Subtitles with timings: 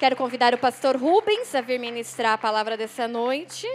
[0.00, 3.68] Quero convidar o pastor Rubens a vir ministrar a palavra dessa noite.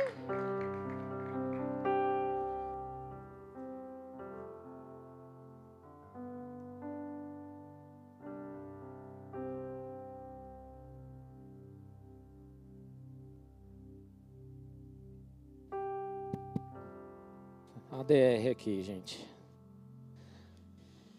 [18.06, 19.28] DR aqui, gente.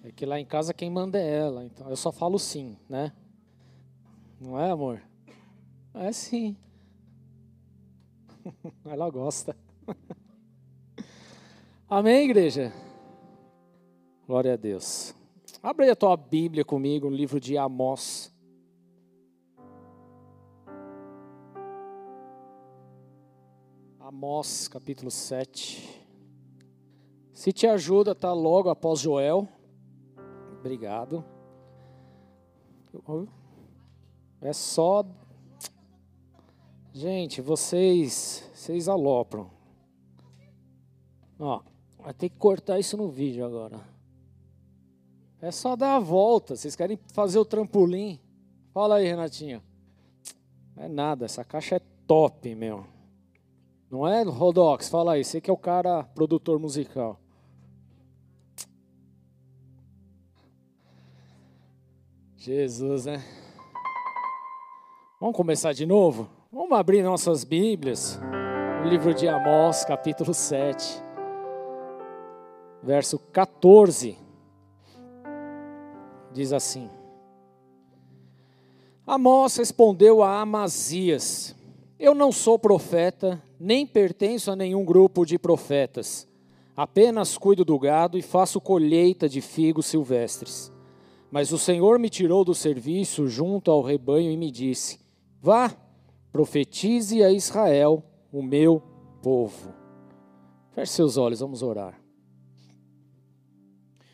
[0.04, 3.12] É que lá em casa quem manda é ela, então eu só falo sim, né?
[4.40, 5.02] Não é, amor?
[5.94, 6.56] É sim.
[8.84, 9.56] ela gosta.
[11.88, 12.72] Amém, igreja?
[14.26, 15.14] Glória a Deus.
[15.62, 18.32] Abre a tua Bíblia comigo no livro de Amós.
[23.98, 26.04] Amós, capítulo 7.
[27.32, 29.48] Se te ajuda, tá logo após Joel.
[30.58, 31.24] Obrigado.
[34.46, 35.04] É só.
[36.92, 39.50] Gente, vocês, vocês alopram.
[41.36, 41.62] Ó,
[41.98, 43.80] vai ter que cortar isso no vídeo agora.
[45.40, 46.54] É só dar a volta.
[46.54, 48.20] Vocês querem fazer o trampolim?
[48.72, 49.60] Fala aí, Renatinho.
[50.76, 52.86] Não é nada, essa caixa é top, meu.
[53.90, 54.88] Não é, Rodox?
[54.88, 57.18] Fala aí, você que é o cara produtor musical.
[62.36, 63.24] Jesus, né?
[65.18, 66.28] Vamos começar de novo?
[66.52, 68.20] Vamos abrir nossas Bíblias.
[68.84, 71.02] O livro de Amós, capítulo 7,
[72.82, 74.18] verso 14.
[76.34, 76.90] Diz assim:
[79.06, 81.56] Amós respondeu a Amazias:
[81.98, 86.28] Eu não sou profeta, nem pertenço a nenhum grupo de profetas.
[86.76, 90.70] Apenas cuido do gado e faço colheita de figos silvestres.
[91.30, 95.05] Mas o Senhor me tirou do serviço junto ao rebanho e me disse:
[95.46, 95.70] Vá,
[96.32, 98.02] profetize a Israel,
[98.32, 98.82] o meu
[99.22, 99.72] povo.
[100.72, 102.02] Feche seus olhos, vamos orar.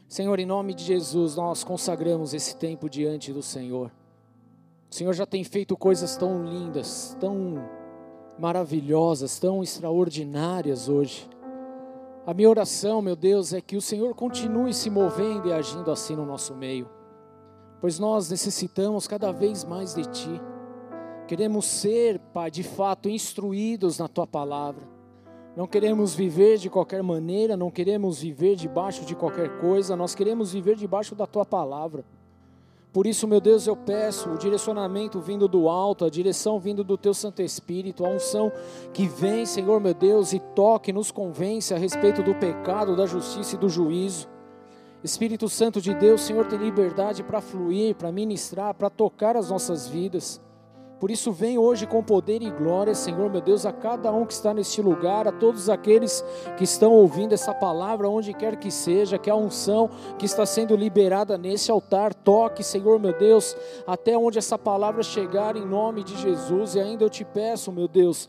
[0.07, 3.91] Senhor, em nome de Jesus, nós consagramos esse tempo diante do Senhor.
[4.91, 7.67] O Senhor já tem feito coisas tão lindas, tão
[8.39, 11.27] maravilhosas, tão extraordinárias hoje.
[12.27, 16.15] A minha oração, meu Deus, é que o Senhor continue se movendo e agindo assim
[16.15, 16.91] no nosso meio
[17.83, 20.41] pois nós necessitamos cada vez mais de Ti.
[21.33, 24.87] Queremos ser, Pai, de fato instruídos na Tua palavra.
[25.57, 30.53] Não queremos viver de qualquer maneira, não queremos viver debaixo de qualquer coisa, nós queremos
[30.53, 32.05] viver debaixo da Tua palavra.
[32.93, 36.99] Por isso, meu Deus, eu peço o direcionamento vindo do alto, a direção vindo do
[36.99, 38.53] Teu Santo Espírito, a unção
[38.93, 43.57] que vem, Senhor meu Deus, e toque, nos convence a respeito do pecado, da justiça
[43.57, 44.29] e do juízo.
[45.03, 49.89] Espírito Santo de Deus, Senhor, tem liberdade para fluir, para ministrar, para tocar as nossas
[49.89, 50.39] vidas.
[51.03, 54.35] Por isso, vem hoje com poder e glória, Senhor, meu Deus, a cada um que
[54.35, 56.25] está neste lugar, a todos aqueles
[56.57, 60.77] que estão ouvindo essa palavra, onde quer que seja, que a unção que está sendo
[60.77, 66.17] liberada nesse altar toque, Senhor, meu Deus, até onde essa palavra chegar, em nome de
[66.19, 66.77] Jesus.
[66.77, 68.29] E ainda eu te peço, meu Deus,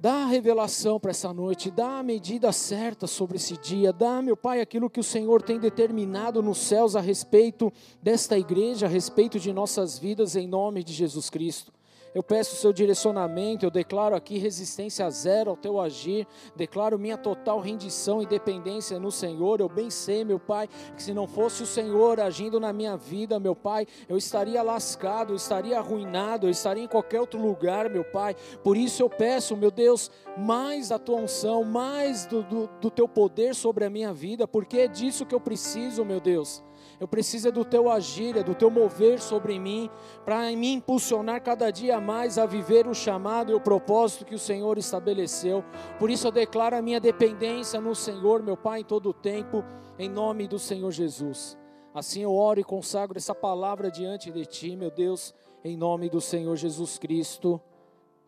[0.00, 4.34] Dá a revelação para essa noite, dá a medida certa sobre esse dia, dá, meu
[4.34, 7.70] Pai, aquilo que o Senhor tem determinado nos céus a respeito
[8.02, 11.70] desta igreja, a respeito de nossas vidas, em nome de Jesus Cristo.
[12.12, 16.26] Eu peço o seu direcionamento, eu declaro aqui resistência zero ao teu agir,
[16.56, 19.60] declaro minha total rendição e dependência no Senhor.
[19.60, 23.38] Eu bem sei, meu Pai, que se não fosse o Senhor agindo na minha vida,
[23.38, 28.04] meu Pai, eu estaria lascado, eu estaria arruinado, eu estaria em qualquer outro lugar, meu
[28.04, 28.34] Pai.
[28.64, 33.06] Por isso eu peço, meu Deus, mais da tua unção, mais do, do, do teu
[33.06, 36.62] poder sobre a minha vida, porque é disso que eu preciso, meu Deus.
[37.00, 39.88] Eu preciso é do teu agir, é do teu mover sobre mim,
[40.22, 44.38] para me impulsionar cada dia mais a viver o chamado e o propósito que o
[44.38, 45.64] Senhor estabeleceu.
[45.98, 49.64] Por isso eu declaro a minha dependência no Senhor, meu Pai, em todo o tempo,
[49.98, 51.58] em nome do Senhor Jesus.
[51.94, 55.34] Assim eu oro e consagro essa palavra diante de ti, meu Deus,
[55.64, 57.58] em nome do Senhor Jesus Cristo.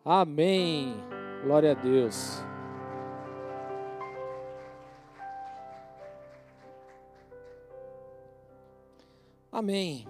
[0.03, 0.95] Amém.
[1.43, 2.43] Glória a Deus.
[9.53, 10.07] Amém.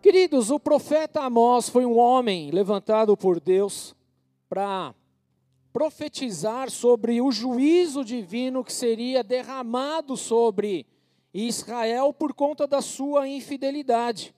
[0.00, 3.94] Queridos, o profeta Amós foi um homem levantado por Deus
[4.48, 4.94] para
[5.70, 10.86] profetizar sobre o juízo divino que seria derramado sobre
[11.34, 14.34] Israel por conta da sua infidelidade.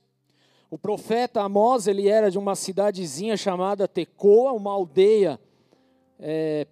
[0.69, 5.39] O profeta Amós, ele era de uma cidadezinha chamada Tecoa, uma aldeia
[6.19, 6.67] é,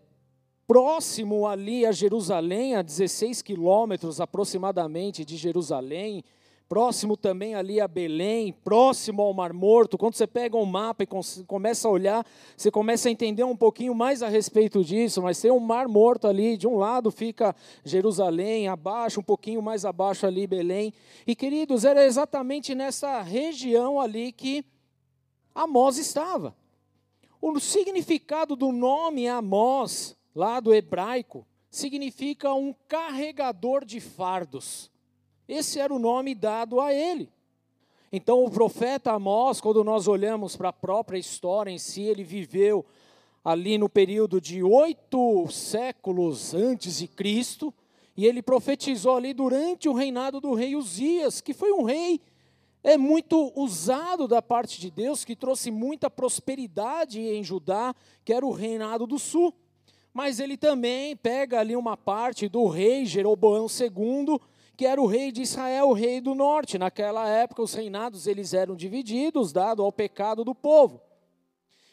[0.67, 6.21] próximo ali a Jerusalém, a 16 quilômetros aproximadamente de Jerusalém,
[6.67, 9.97] próximo também ali a Belém, próximo ao Mar Morto.
[9.97, 11.07] Quando você pega um mapa e
[11.45, 12.25] começa a olhar,
[12.55, 16.27] você começa a entender um pouquinho mais a respeito disso, mas tem um Mar Morto
[16.27, 20.93] ali, de um lado fica Jerusalém, abaixo, um pouquinho mais abaixo ali Belém.
[21.27, 24.65] E queridos, era exatamente nessa região ali que
[25.53, 26.55] Amós estava.
[27.41, 34.92] O significado do nome Amós, lá do hebraico, significa um carregador de fardos.
[35.47, 37.29] Esse era o nome dado a ele.
[38.11, 42.85] Então, o profeta Amós, quando nós olhamos para a própria história em si, ele viveu
[43.43, 47.73] ali no período de oito séculos antes de Cristo,
[48.15, 52.21] e ele profetizou ali durante o reinado do rei Uzias, que foi um rei
[52.83, 57.95] é muito usado da parte de Deus, que trouxe muita prosperidade em Judá,
[58.25, 59.53] que era o reinado do sul.
[60.13, 64.37] Mas ele também pega ali uma parte do rei Jeroboão II,
[64.75, 66.77] que era o rei de Israel, o rei do norte.
[66.77, 71.01] Naquela época, os reinados eles eram divididos, dado ao pecado do povo.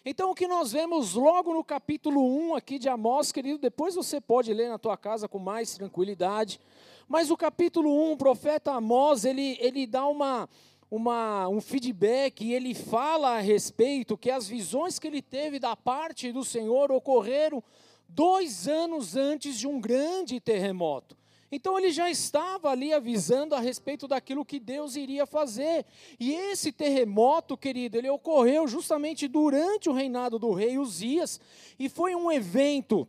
[0.02, 4.18] Então, o que nós vemos logo no capítulo 1 aqui de Amós, querido, depois você
[4.18, 6.58] pode ler na tua casa com mais tranquilidade,
[7.06, 10.48] mas o capítulo 1, o profeta Amós, ele, ele dá uma,
[10.90, 15.76] uma, um feedback e ele fala a respeito que as visões que ele teve da
[15.76, 17.62] parte do Senhor ocorreram
[18.08, 21.19] dois anos antes de um grande terremoto.
[21.52, 25.84] Então ele já estava ali avisando a respeito daquilo que Deus iria fazer.
[26.18, 31.40] E esse terremoto, querido, ele ocorreu justamente durante o reinado do rei Uzias,
[31.78, 33.08] e foi um evento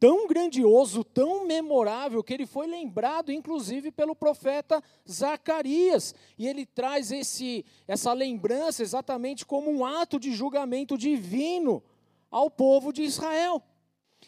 [0.00, 6.14] tão grandioso, tão memorável, que ele foi lembrado inclusive pelo profeta Zacarias.
[6.36, 11.82] E ele traz esse, essa lembrança exatamente como um ato de julgamento divino
[12.30, 13.62] ao povo de Israel.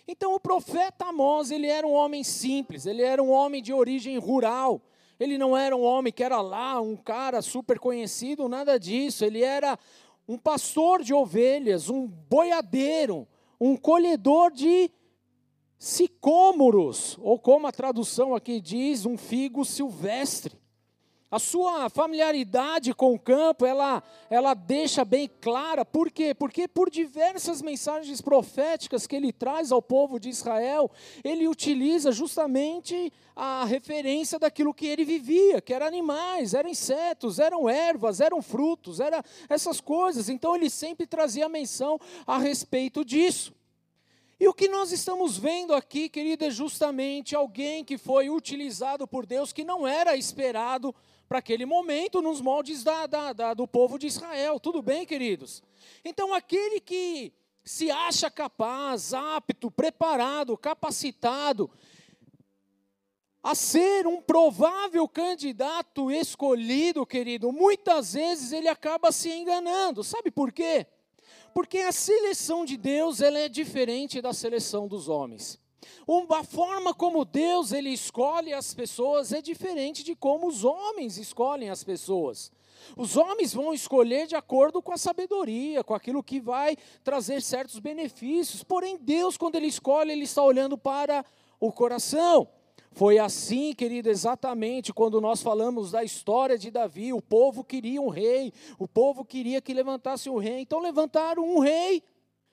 [0.09, 4.17] Então o profeta Amós, ele era um homem simples, ele era um homem de origem
[4.19, 4.81] rural.
[5.19, 9.25] Ele não era um homem que era lá, um cara super conhecido, nada disso.
[9.25, 9.79] Ele era
[10.29, 13.27] um pastor de ovelhas, um boiadeiro,
[13.61, 14.91] um colhedor de
[15.79, 20.57] sicômoros, ou como a tradução aqui diz, um figo silvestre.
[21.29, 24.01] A sua familiaridade com o campo, ela,
[24.31, 25.85] ela deixa bem clara.
[25.85, 26.33] Por quê?
[26.33, 30.89] Porque por diversas mensagens proféticas que ele traz ao povo de Israel,
[31.25, 37.69] ele utiliza justamente a referência daquilo que ele vivia, que eram animais, eram insetos, eram
[37.69, 40.29] ervas, eram frutos, eram essas coisas.
[40.29, 43.53] Então ele sempre trazia menção a respeito disso.
[44.39, 49.27] E o que nós estamos vendo aqui, querido, é justamente alguém que foi utilizado por
[49.27, 50.95] Deus, que não era esperado
[51.29, 54.61] para aquele momento nos moldes da, da, da, do povo de Israel.
[54.61, 55.63] Tudo bem, queridos?
[56.05, 57.33] Então, aquele que
[57.65, 61.71] se acha capaz, apto, preparado, capacitado
[63.43, 70.03] a ser um provável candidato escolhido, querido, muitas vezes ele acaba se enganando.
[70.03, 70.85] Sabe por quê?
[71.55, 75.61] Porque a seleção de Deus ela é diferente da seleção dos homens.
[76.31, 81.71] A forma como Deus ele escolhe as pessoas é diferente de como os homens escolhem
[81.71, 82.53] as pessoas.
[82.97, 87.79] Os homens vão escolher de acordo com a sabedoria, com aquilo que vai trazer certos
[87.79, 88.63] benefícios.
[88.63, 91.25] Porém, Deus, quando Ele escolhe, Ele está olhando para
[91.59, 92.49] o coração.
[92.93, 97.13] Foi assim, querido, exatamente quando nós falamos da história de Davi.
[97.13, 100.61] O povo queria um rei, o povo queria que levantasse um rei.
[100.61, 102.03] Então, levantaram um rei,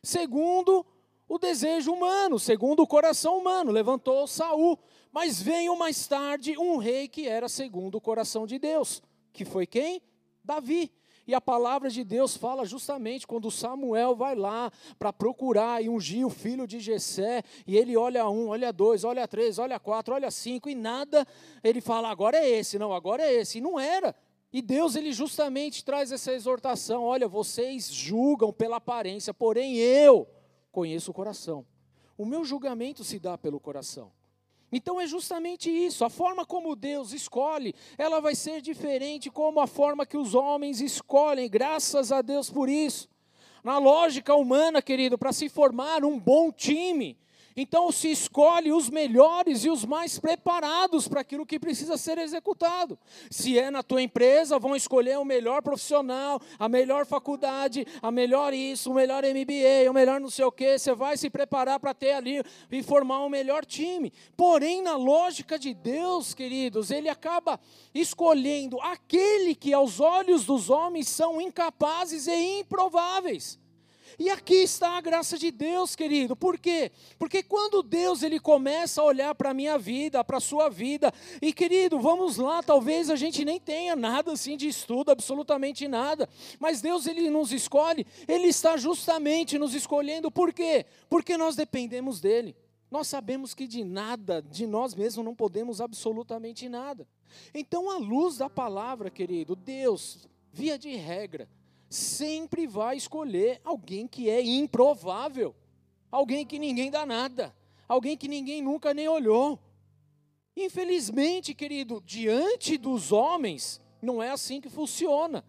[0.02, 0.86] segundo
[1.34, 4.78] o desejo humano, segundo o coração humano, levantou Saul.
[5.12, 9.66] Mas veio mais tarde um rei que era segundo o coração de Deus, que foi
[9.66, 10.00] quem?
[10.44, 10.92] Davi.
[11.26, 16.24] E a palavra de Deus fala justamente quando Samuel vai lá para procurar e ungir
[16.24, 20.30] o filho de Jessé, e ele olha um, olha dois, olha três, olha quatro, olha
[20.30, 21.26] cinco, e nada,
[21.64, 23.58] ele fala, agora é esse, não, agora é esse.
[23.58, 24.16] E não era.
[24.52, 30.28] E Deus, ele justamente traz essa exortação: olha, vocês julgam pela aparência, porém eu
[30.74, 31.66] conheço o coração.
[32.18, 34.12] O meu julgamento se dá pelo coração.
[34.72, 39.68] Então é justamente isso, a forma como Deus escolhe, ela vai ser diferente como a
[39.68, 43.08] forma que os homens escolhem, graças a Deus por isso.
[43.64, 47.16] Na lógica humana, querido, para se formar um bom time,
[47.56, 52.98] então se escolhe os melhores e os mais preparados para aquilo que precisa ser executado.
[53.30, 58.54] Se é na tua empresa, vão escolher o melhor profissional, a melhor faculdade, a melhor
[58.54, 60.78] isso, o melhor MBA, o melhor não sei o que.
[60.78, 62.42] Você vai se preparar para ter ali
[62.72, 64.12] e formar o um melhor time.
[64.36, 67.60] Porém, na lógica de Deus, queridos, ele acaba
[67.94, 73.63] escolhendo aquele que aos olhos dos homens são incapazes e improváveis.
[74.20, 76.36] E aqui está a graça de Deus, querido.
[76.36, 76.92] Por quê?
[77.18, 81.14] Porque quando Deus ele começa a olhar para a minha vida, para a sua vida,
[81.42, 86.30] e querido, vamos lá, talvez a gente nem tenha nada assim de estudo, absolutamente nada,
[86.60, 90.32] mas Deus ele nos escolhe, ele está justamente nos escolhendo.
[90.32, 90.86] Por quê?
[91.10, 92.56] Porque nós dependemos dele.
[92.94, 97.08] Nós sabemos que de nada, de nós mesmos não podemos absolutamente nada.
[97.52, 101.50] Então, à luz da palavra, querido, Deus, via de regra,
[101.94, 105.56] sempre vai escolher alguém que é improvável,
[106.12, 107.56] alguém que ninguém dá nada,
[107.88, 109.60] alguém que ninguém nunca nem olhou.
[110.56, 115.44] Infelizmente, querido, diante dos homens, não é assim que funciona.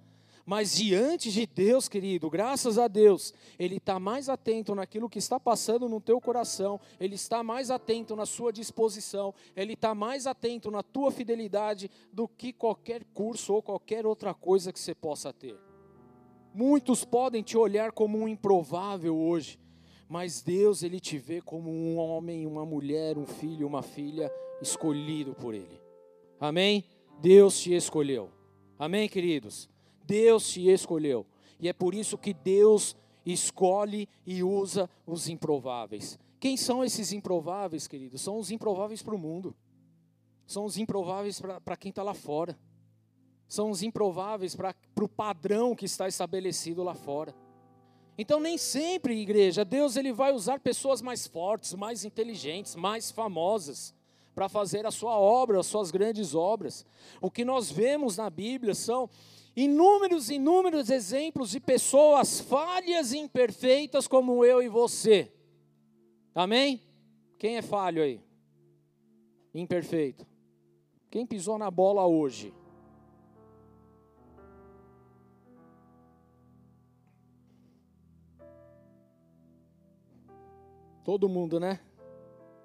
[0.46, 5.40] Mas diante de Deus, querido, graças a Deus, Ele está mais atento naquilo que está
[5.40, 10.70] passando no teu coração, Ele está mais atento na sua disposição, Ele está mais atento
[10.70, 15.58] na tua fidelidade do que qualquer curso ou qualquer outra coisa que você possa ter.
[16.54, 19.58] Muitos podem te olhar como um improvável hoje,
[20.08, 24.30] mas Deus, Ele te vê como um homem, uma mulher, um filho, uma filha
[24.62, 25.80] escolhido por Ele.
[26.38, 26.84] Amém?
[27.20, 28.30] Deus te escolheu.
[28.78, 29.68] Amém, queridos?
[30.06, 31.26] Deus te escolheu.
[31.58, 32.96] E é por isso que Deus
[33.26, 36.16] escolhe e usa os improváveis.
[36.38, 38.20] Quem são esses improváveis, queridos?
[38.20, 39.56] São os improváveis para o mundo.
[40.46, 42.56] São os improváveis para quem está lá fora.
[43.54, 47.32] São os improváveis para o padrão que está estabelecido lá fora.
[48.18, 53.94] Então nem sempre, igreja, Deus ele vai usar pessoas mais fortes, mais inteligentes, mais famosas
[54.34, 56.84] para fazer a sua obra, as suas grandes obras.
[57.20, 59.08] O que nós vemos na Bíblia são
[59.54, 65.32] inúmeros, inúmeros exemplos de pessoas falhas e imperfeitas como eu e você.
[66.34, 66.82] Amém?
[67.38, 68.20] Quem é falho aí?
[69.54, 70.26] Imperfeito.
[71.08, 72.52] Quem pisou na bola hoje?
[81.04, 81.80] Todo mundo, né?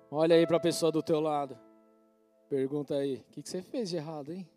[0.10, 1.60] Olha aí para a pessoa do teu lado.
[2.48, 4.50] Pergunta aí, o que, que você fez de errado, hein?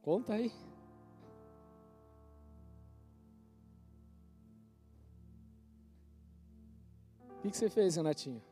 [0.00, 0.52] Conta aí.
[7.38, 8.42] O que, que você fez, Renatinho?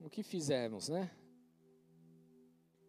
[0.00, 1.10] O que fizemos, né?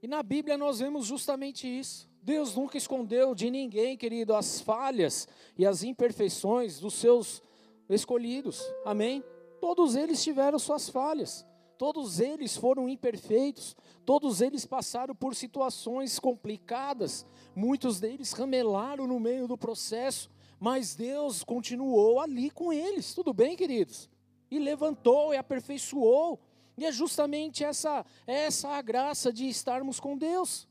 [0.02, 2.10] E na Bíblia nós vemos justamente isso.
[2.22, 7.42] Deus nunca escondeu de ninguém, querido, as falhas e as imperfeições dos seus
[7.90, 8.62] escolhidos.
[8.86, 9.24] Amém?
[9.60, 11.46] Todos eles tiveram suas falhas.
[11.82, 19.48] Todos eles foram imperfeitos, todos eles passaram por situações complicadas, muitos deles ramelaram no meio
[19.48, 24.08] do processo, mas Deus continuou ali com eles, tudo bem, queridos?
[24.52, 26.40] E levantou e aperfeiçoou.
[26.78, 30.68] E é justamente essa, essa a graça de estarmos com Deus.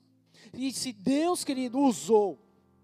[0.55, 2.39] E se Deus, querido, usou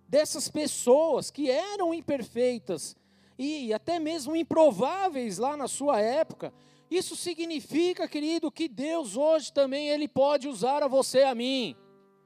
[0.08, 2.96] dessas pessoas que eram imperfeitas
[3.38, 6.52] e até mesmo improváveis lá na sua época,
[6.90, 11.76] isso significa, querido, que Deus hoje também ele pode usar a você e a mim.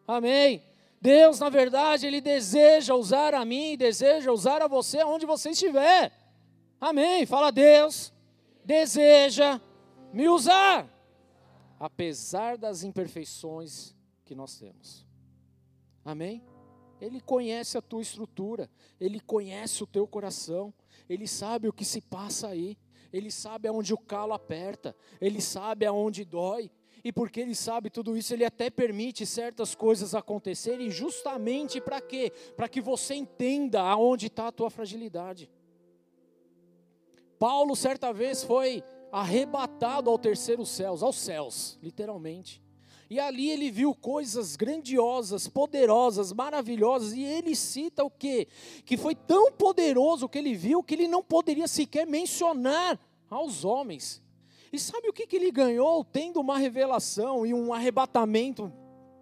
[0.07, 0.63] Amém.
[1.01, 6.13] Deus, na verdade, Ele deseja usar a mim, deseja usar a você onde você estiver.
[6.79, 7.25] Amém.
[7.25, 8.13] Fala, Deus,
[8.65, 9.61] deseja
[10.13, 10.89] me usar,
[11.79, 13.95] apesar das imperfeições
[14.27, 15.07] que nós temos.
[16.05, 16.45] Amém?
[17.01, 20.75] Ele conhece a tua estrutura, Ele conhece o teu coração,
[21.11, 22.79] Ele sabe o que se passa aí,
[23.13, 26.71] Ele sabe aonde o calo aperta, Ele sabe aonde dói,
[27.03, 32.31] e porque ele sabe tudo isso, ele até permite certas coisas acontecerem, justamente para quê?
[32.55, 35.51] Para que você entenda aonde está a tua fragilidade.
[37.39, 42.63] Paulo, certa vez, foi arrebatado ao terceiro céu, aos céus, literalmente.
[43.11, 48.47] E ali ele viu coisas grandiosas, poderosas, maravilhosas, e ele cita o quê?
[48.85, 52.97] Que foi tão poderoso que ele viu que ele não poderia sequer mencionar
[53.29, 54.23] aos homens.
[54.73, 58.73] E sabe o que, que ele ganhou tendo uma revelação e um arrebatamento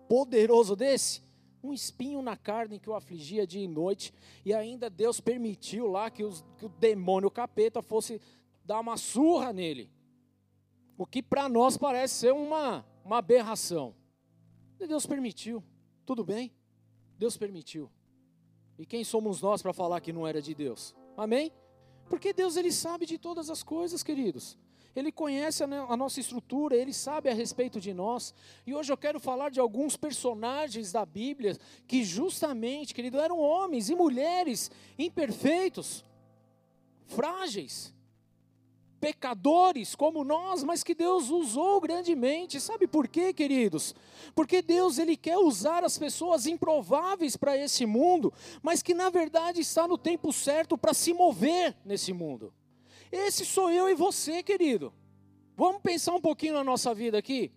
[0.06, 1.22] poderoso desse?
[1.64, 4.12] Um espinho na carne que o afligia dia e noite,
[4.44, 8.20] e ainda Deus permitiu lá que, os, que o demônio capeta fosse
[8.62, 9.90] dar uma surra nele.
[10.98, 13.94] O que para nós parece ser uma, uma aberração.
[14.78, 15.64] E Deus permitiu,
[16.04, 16.52] tudo bem?
[17.16, 17.90] Deus permitiu.
[18.78, 20.94] E quem somos nós para falar que não era de Deus?
[21.16, 21.50] Amém?
[22.10, 24.58] Porque Deus ele sabe de todas as coisas, queridos.
[24.94, 28.34] Ele conhece a nossa estrutura, ele sabe a respeito de nós.
[28.66, 33.88] E hoje eu quero falar de alguns personagens da Bíblia que, justamente, querido, eram homens
[33.88, 36.04] e mulheres imperfeitos,
[37.06, 37.94] frágeis.
[39.00, 42.60] Pecadores como nós, mas que Deus usou grandemente.
[42.60, 43.94] Sabe por quê, queridos?
[44.34, 49.60] Porque Deus ele quer usar as pessoas improváveis para esse mundo, mas que na verdade
[49.60, 52.52] está no tempo certo para se mover nesse mundo.
[53.10, 54.92] Esse sou eu e você, querido.
[55.56, 57.50] Vamos pensar um pouquinho na nossa vida aqui?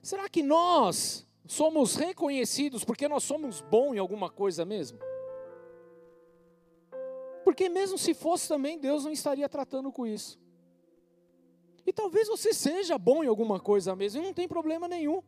[0.00, 4.98] Será que nós somos reconhecidos porque nós somos bons em alguma coisa mesmo?
[7.46, 10.36] Porque mesmo se fosse também, Deus não estaria tratando com isso.
[11.86, 15.22] E talvez você seja bom em alguma coisa mesmo, e não tem problema nenhum.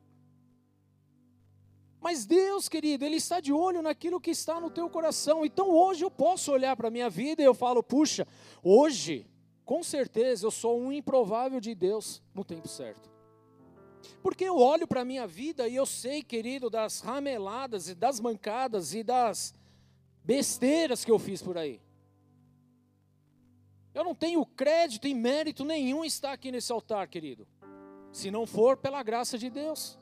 [2.00, 5.46] Mas Deus, querido, Ele está de olho naquilo que está no teu coração.
[5.46, 8.26] Então hoje eu posso olhar para a minha vida e eu falo, puxa,
[8.64, 9.24] hoje,
[9.64, 13.08] com certeza, eu sou um improvável de Deus no tempo certo.
[14.20, 18.18] Porque eu olho para a minha vida e eu sei, querido, das rameladas e das
[18.18, 19.54] mancadas e das
[20.24, 21.80] besteiras que eu fiz por aí.
[23.94, 27.46] Eu não tenho crédito e mérito nenhum estar aqui nesse altar, querido,
[28.12, 29.98] se não for pela graça de Deus.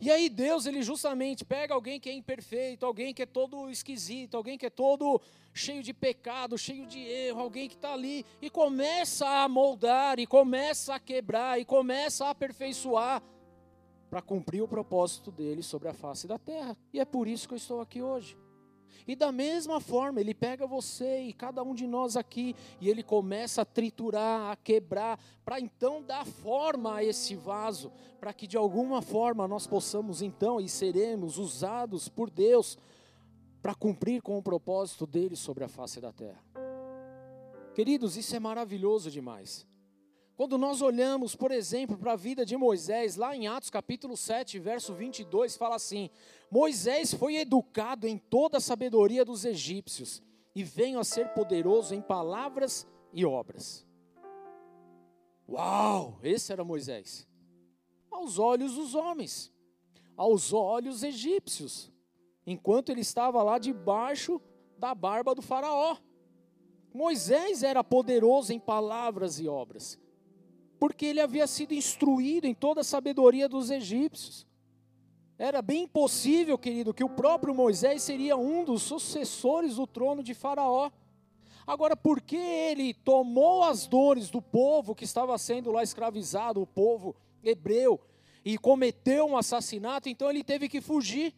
[0.00, 4.36] E aí Deus, ele justamente pega alguém que é imperfeito, alguém que é todo esquisito,
[4.36, 5.20] alguém que é todo
[5.52, 10.26] cheio de pecado, cheio de erro, alguém que está ali e começa a moldar, e
[10.26, 13.20] começa a quebrar, e começa a aperfeiçoar
[14.08, 16.76] para cumprir o propósito dele sobre a face da terra.
[16.92, 18.36] E é por isso que eu estou aqui hoje.
[19.06, 23.02] E da mesma forma, ele pega você e cada um de nós aqui e ele
[23.02, 28.56] começa a triturar, a quebrar, para então dar forma a esse vaso, para que de
[28.56, 32.78] alguma forma nós possamos então e seremos usados por Deus
[33.60, 36.42] para cumprir com o propósito dele sobre a face da terra.
[37.74, 39.67] Queridos, isso é maravilhoso demais.
[40.38, 44.56] Quando nós olhamos, por exemplo, para a vida de Moisés, lá em Atos capítulo 7,
[44.60, 46.10] verso 22, fala assim:
[46.48, 50.22] Moisés foi educado em toda a sabedoria dos egípcios
[50.54, 53.84] e veio a ser poderoso em palavras e obras.
[55.48, 57.26] Uau, esse era Moisés.
[58.08, 59.52] Aos olhos dos homens,
[60.16, 61.90] aos olhos egípcios,
[62.46, 64.40] enquanto ele estava lá debaixo
[64.78, 65.96] da barba do Faraó.
[66.94, 69.98] Moisés era poderoso em palavras e obras
[70.78, 74.46] porque ele havia sido instruído em toda a sabedoria dos egípcios.
[75.38, 80.34] Era bem possível, querido, que o próprio Moisés seria um dos sucessores do trono de
[80.34, 80.90] Faraó.
[81.66, 87.14] Agora, porque ele tomou as dores do povo que estava sendo lá escravizado, o povo
[87.42, 88.00] hebreu,
[88.44, 91.34] e cometeu um assassinato, então ele teve que fugir.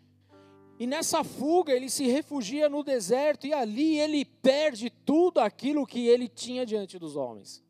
[0.78, 6.06] E nessa fuga ele se refugia no deserto e ali ele perde tudo aquilo que
[6.06, 7.62] ele tinha diante dos homens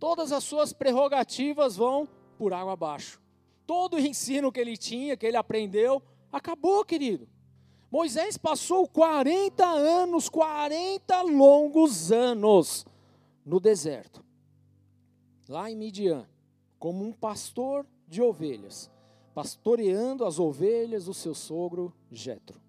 [0.00, 2.08] todas as suas prerrogativas vão
[2.38, 3.20] por água abaixo.
[3.66, 7.28] Todo o ensino que ele tinha, que ele aprendeu, acabou, querido.
[7.90, 12.86] Moisés passou 40 anos, 40 longos anos
[13.44, 14.24] no deserto,
[15.48, 16.26] lá em Midian,
[16.78, 18.90] como um pastor de ovelhas,
[19.34, 22.60] pastoreando as ovelhas do seu sogro Jetro.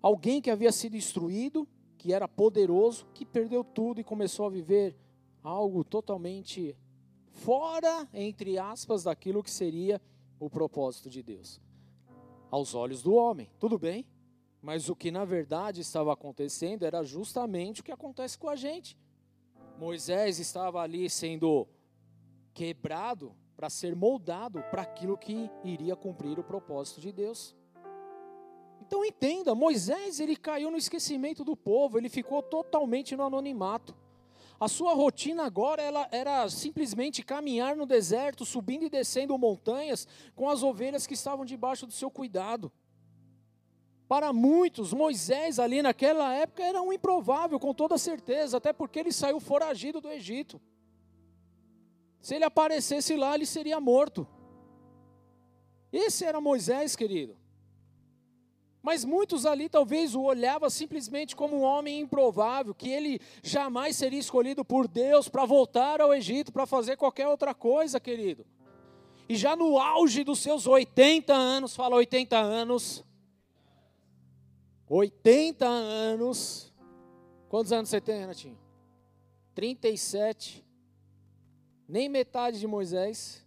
[0.00, 1.66] Alguém que havia sido instruído,
[1.98, 4.96] que era poderoso, que perdeu tudo e começou a viver
[5.42, 6.76] algo totalmente
[7.30, 10.00] fora, entre aspas, daquilo que seria
[10.38, 11.60] o propósito de Deus.
[12.50, 14.06] Aos olhos do homem, tudo bem,
[14.60, 18.96] mas o que na verdade estava acontecendo era justamente o que acontece com a gente.
[19.78, 21.66] Moisés estava ali sendo
[22.54, 27.56] quebrado para ser moldado para aquilo que iria cumprir o propósito de Deus.
[28.80, 33.96] Então entenda, Moisés ele caiu no esquecimento do povo, ele ficou totalmente no anonimato.
[34.60, 40.48] A sua rotina agora ela era simplesmente caminhar no deserto, subindo e descendo montanhas com
[40.48, 42.70] as ovelhas que estavam debaixo do seu cuidado.
[44.06, 49.10] Para muitos, Moisés ali naquela época era um improvável, com toda certeza, até porque ele
[49.10, 50.60] saiu foragido do Egito.
[52.20, 54.28] Se ele aparecesse lá, ele seria morto.
[55.90, 57.41] Esse era Moisés, querido.
[58.82, 64.18] Mas muitos ali talvez o olhavam simplesmente como um homem improvável, que ele jamais seria
[64.18, 68.44] escolhido por Deus para voltar ao Egito, para fazer qualquer outra coisa, querido.
[69.28, 73.04] E já no auge dos seus 80 anos, fala 80 anos.
[74.88, 76.72] 80 anos.
[77.48, 78.58] Quantos anos você tem, Renatinho?
[79.54, 80.66] 37.
[81.88, 83.46] Nem metade de Moisés.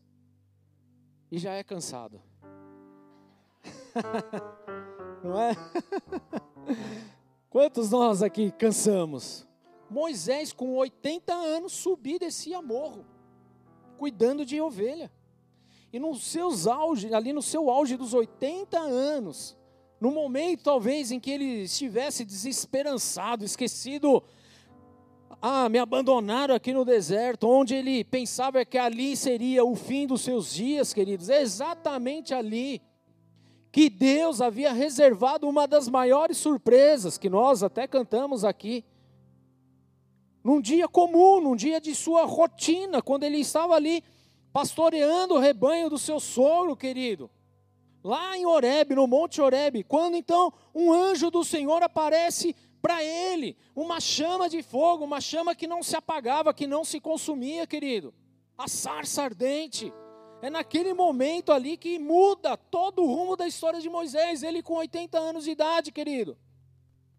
[1.29, 2.21] E já é cansado.
[5.25, 5.55] não é?
[7.49, 9.47] Quantos nós aqui cansamos?
[9.89, 13.05] Moisés, com 80 anos, subia e descia morro,
[13.97, 15.11] cuidando de ovelha.
[15.91, 19.57] E nos seus auge, ali no seu auge dos 80 anos,
[19.99, 24.21] no momento talvez em que ele estivesse desesperançado, esquecido
[25.41, 30.21] ah, me abandonaram aqui no deserto, onde ele pensava que ali seria o fim dos
[30.21, 31.29] seus dias, queridos.
[31.29, 32.81] É exatamente ali
[33.75, 38.85] que Deus havia reservado uma das maiores surpresas que nós até cantamos aqui.
[40.41, 44.01] Num dia comum, num dia de sua rotina, quando ele estava ali
[44.53, 47.29] pastoreando o rebanho do seu sogro, querido.
[48.01, 53.57] Lá em Horebe, no Monte Horebe, quando então um anjo do Senhor aparece para ele
[53.75, 58.13] uma chama de fogo, uma chama que não se apagava, que não se consumia, querido.
[58.57, 59.91] A sarça ardente.
[60.45, 64.75] É naquele momento ali que muda todo o rumo da história de Moisés, ele com
[64.75, 66.37] 80 anos de idade, querido.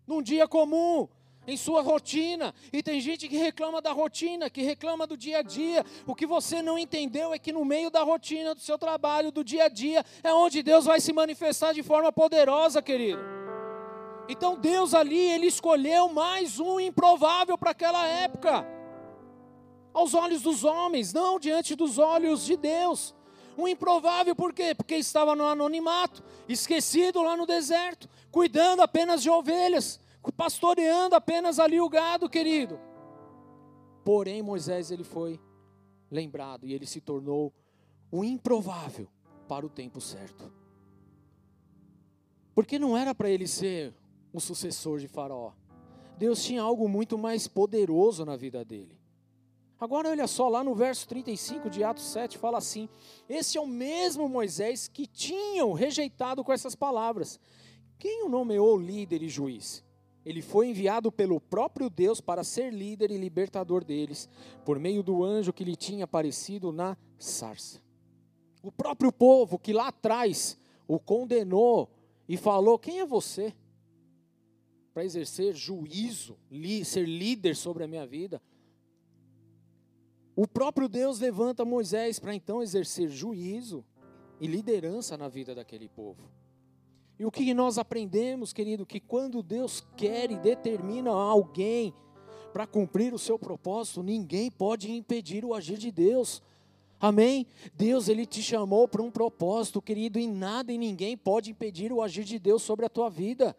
[0.07, 1.09] Num dia comum,
[1.45, 2.55] em sua rotina.
[2.73, 5.85] E tem gente que reclama da rotina, que reclama do dia a dia.
[6.07, 9.43] O que você não entendeu é que no meio da rotina do seu trabalho, do
[9.43, 13.21] dia a dia, é onde Deus vai se manifestar de forma poderosa, querido.
[14.29, 18.65] Então Deus ali, ele escolheu mais um improvável para aquela época.
[19.93, 23.16] Aos olhos dos homens, não diante dos olhos de Deus.
[23.57, 24.75] Um improvável por quê?
[24.75, 29.99] Porque estava no anonimato, esquecido lá no deserto, cuidando apenas de ovelhas,
[30.37, 32.79] pastoreando apenas ali o gado, querido.
[34.05, 35.41] Porém, Moisés ele foi
[36.11, 37.53] lembrado e ele se tornou
[38.11, 39.09] o improvável
[39.49, 40.53] para o tempo certo.
[42.55, 43.95] Porque não era para ele ser
[44.33, 45.53] um sucessor de Faraó.
[46.19, 48.96] Deus tinha algo muito mais poderoso na vida dele.
[49.79, 52.89] Agora olha só, lá no verso 35 de Atos 7 fala assim:
[53.29, 57.39] Esse é o mesmo Moisés que tinham rejeitado com essas palavras.
[57.99, 59.85] Quem o nomeou líder e juiz?
[60.25, 64.29] Ele foi enviado pelo próprio Deus para ser líder e libertador deles,
[64.65, 67.81] por meio do anjo que lhe tinha aparecido na sarça.
[68.63, 70.59] O próprio povo que lá atrás
[70.89, 71.91] o condenou
[72.29, 73.55] e falou: Quem é você?
[74.97, 76.39] para exercer juízo,
[76.83, 78.41] ser líder sobre a minha vida.
[80.37, 83.83] O próprio Deus levanta Moisés para então exercer juízo
[84.39, 86.31] e liderança na vida daquele povo.
[87.19, 91.95] E o que nós aprendemos, querido, que quando Deus quer e determina alguém
[92.53, 96.43] para cumprir o seu propósito, ninguém pode impedir o agir de Deus.
[97.01, 97.47] Amém?
[97.75, 102.03] Deus ele te chamou para um propósito, querido, e nada e ninguém pode impedir o
[102.03, 103.57] agir de Deus sobre a tua vida.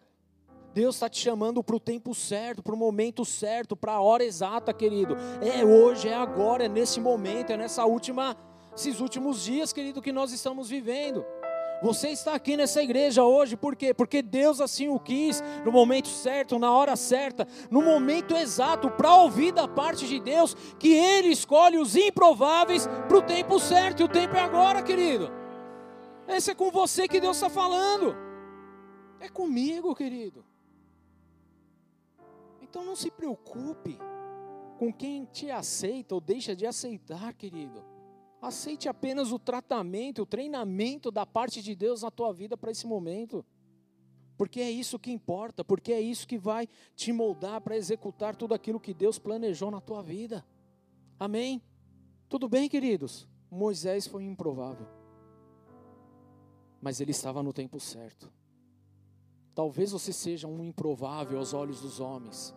[0.78, 4.22] Deus está te chamando para o tempo certo, para o momento certo, para a hora
[4.22, 5.16] exata, querido.
[5.42, 8.36] É hoje, é agora, é nesse momento, é nessa última,
[8.76, 11.26] esses últimos dias, querido, que nós estamos vivendo.
[11.82, 13.92] Você está aqui nessa igreja hoje, por quê?
[13.92, 19.16] Porque Deus assim o quis, no momento certo, na hora certa, no momento exato, para
[19.16, 24.04] ouvir da parte de Deus, que Ele escolhe os improváveis para o tempo certo, e
[24.04, 25.28] o tempo é agora, querido.
[26.28, 28.16] Esse é com você que Deus está falando,
[29.18, 30.44] é comigo, querido.
[32.68, 33.98] Então não se preocupe
[34.78, 37.84] com quem te aceita ou deixa de aceitar, querido.
[38.40, 42.86] Aceite apenas o tratamento, o treinamento da parte de Deus na tua vida para esse
[42.86, 43.44] momento.
[44.36, 48.54] Porque é isso que importa, porque é isso que vai te moldar para executar tudo
[48.54, 50.46] aquilo que Deus planejou na tua vida.
[51.18, 51.60] Amém?
[52.28, 53.26] Tudo bem, queridos?
[53.50, 54.86] Moisés foi improvável.
[56.80, 58.32] Mas ele estava no tempo certo.
[59.58, 62.54] Talvez você seja um improvável aos olhos dos homens.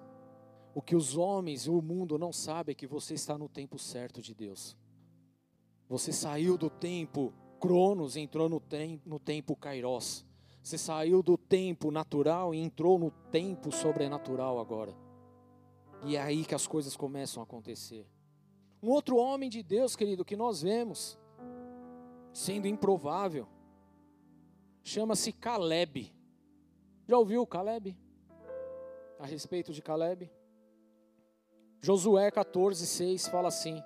[0.72, 3.80] O que os homens e o mundo não sabem é que você está no tempo
[3.80, 4.78] certo de Deus.
[5.90, 10.24] Você saiu do tempo Cronos, entrou no, tem, no tempo Kairos.
[10.62, 14.96] Você saiu do tempo natural e entrou no tempo sobrenatural agora.
[16.06, 18.06] E é aí que as coisas começam a acontecer.
[18.80, 21.18] Um outro homem de Deus, querido, que nós vemos
[22.32, 23.48] sendo improvável,
[24.84, 26.21] chama-se Caleb.
[27.12, 27.94] Já ouviu Caleb?
[29.20, 30.32] A respeito de Caleb?
[31.82, 33.84] Josué 14, 6 fala assim: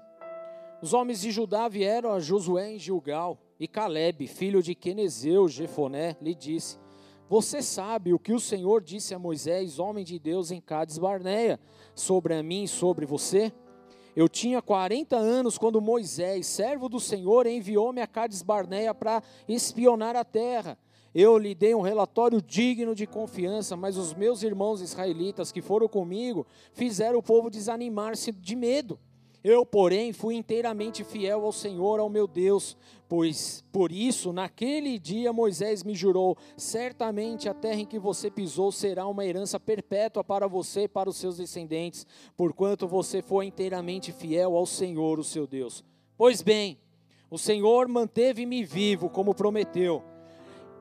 [0.80, 6.16] Os homens de Judá vieram a Josué em Gilgal, e Caleb, filho de Quenezeu, Jefoné,
[6.22, 6.78] lhe disse:
[7.28, 11.60] Você sabe o que o Senhor disse a Moisés, homem de Deus, em Cades Barneia,
[11.96, 13.52] sobre a mim e sobre você?
[14.16, 20.16] Eu tinha 40 anos quando Moisés, servo do Senhor, enviou-me a Cades Barneia para espionar
[20.16, 20.78] a terra.
[21.16, 25.88] Eu lhe dei um relatório digno de confiança, mas os meus irmãos israelitas que foram
[25.88, 29.00] comigo fizeram o povo desanimar-se de medo.
[29.42, 32.76] Eu, porém, fui inteiramente fiel ao Senhor, ao meu Deus,
[33.08, 38.70] pois por isso, naquele dia Moisés me jurou: certamente a terra em que você pisou
[38.70, 44.12] será uma herança perpétua para você e para os seus descendentes, porquanto você foi inteiramente
[44.12, 45.82] fiel ao Senhor, o seu Deus.
[46.18, 46.78] Pois bem,
[47.30, 50.04] o Senhor manteve-me vivo, como prometeu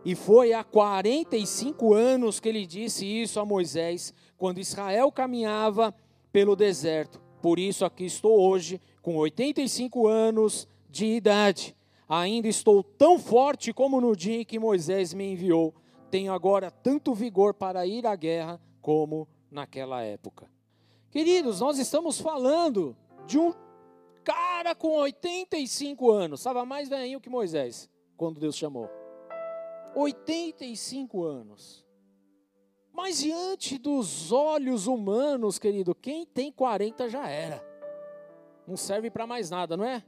[0.05, 5.95] e foi há 45 anos que ele disse isso a Moisés, quando Israel caminhava
[6.31, 7.21] pelo deserto.
[7.41, 11.75] Por isso aqui estou hoje, com 85 anos de idade.
[12.07, 15.75] Ainda estou tão forte como no dia em que Moisés me enviou.
[16.11, 20.51] Tenho agora tanto vigor para ir à guerra como naquela época.
[21.11, 22.95] Queridos, nós estamos falando
[23.27, 23.55] de um
[24.23, 29.04] cara com 85 anos, estava mais velhinho que Moisés, quando Deus chamou.
[29.95, 31.85] 85 anos.
[32.93, 37.63] Mas diante dos olhos humanos, querido, quem tem 40 já era.
[38.67, 40.05] Não serve para mais nada, não é?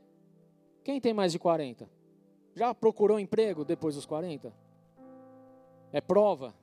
[0.85, 1.91] Quem tem mais de 40?
[2.55, 4.55] Já procurou emprego depois dos 40?
[5.93, 6.55] É prova?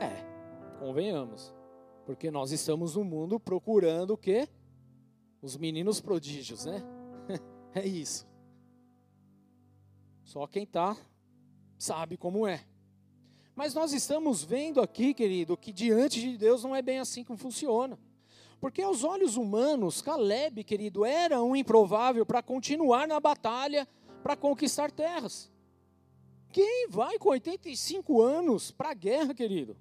[0.00, 1.54] É, convenhamos.
[2.04, 4.48] Porque nós estamos no mundo procurando o quê?
[5.40, 6.82] Os meninos prodígios, né?
[7.72, 8.26] é isso.
[10.24, 10.96] Só quem está
[11.82, 12.64] sabe como é.
[13.54, 17.36] Mas nós estamos vendo aqui, querido, que diante de Deus não é bem assim que
[17.36, 17.98] funciona.
[18.60, 23.86] Porque aos olhos humanos, Caleb, querido, era um improvável para continuar na batalha
[24.22, 25.50] para conquistar terras.
[26.52, 29.76] Quem vai com 85 anos para a guerra, querido?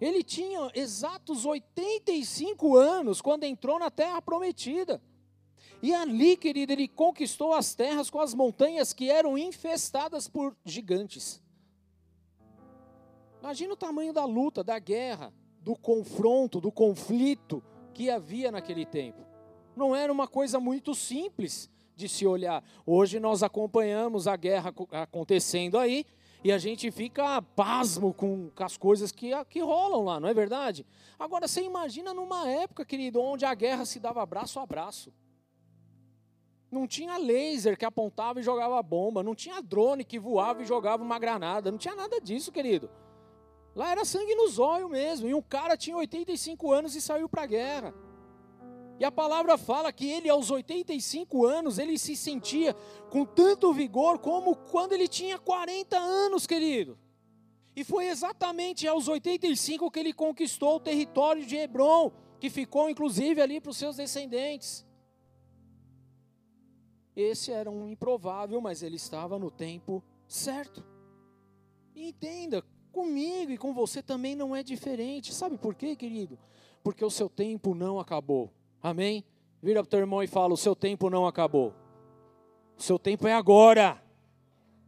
[0.00, 5.02] Ele tinha exatos 85 anos quando entrou na terra prometida.
[5.82, 11.40] E ali, querido, ele conquistou as terras com as montanhas que eram infestadas por gigantes.
[13.40, 17.62] Imagina o tamanho da luta, da guerra, do confronto, do conflito
[17.94, 19.24] que havia naquele tempo.
[19.76, 22.64] Não era uma coisa muito simples de se olhar.
[22.84, 26.04] Hoje nós acompanhamos a guerra acontecendo aí
[26.42, 30.86] e a gente fica pasmo com, as coisas que, que rolam lá, não é verdade?
[31.18, 35.12] Agora você imagina numa época, querido, onde a guerra se dava braço a braço.
[36.70, 41.02] Não tinha laser que apontava e jogava bomba, não tinha drone que voava e jogava
[41.02, 42.90] uma granada, não tinha nada disso, querido.
[43.74, 45.28] Lá era sangue nos olhos mesmo.
[45.28, 47.94] E um cara tinha 85 anos e saiu para a guerra.
[48.98, 52.74] E a palavra fala que ele, aos 85 anos, ele se sentia
[53.08, 56.98] com tanto vigor como quando ele tinha 40 anos, querido.
[57.76, 63.40] E foi exatamente aos 85 que ele conquistou o território de Hebron, que ficou inclusive
[63.40, 64.84] ali para os seus descendentes.
[67.20, 70.84] Esse era um improvável, mas ele estava no tempo certo.
[71.94, 75.34] Entenda, Comigo e com você também não é diferente.
[75.34, 76.38] Sabe por quê, querido?
[76.82, 78.50] Porque o seu tempo não acabou.
[78.82, 79.24] Amém?
[79.62, 81.74] Vira para o teu irmão e fala: o seu tempo não acabou.
[82.76, 84.02] O seu tempo é agora.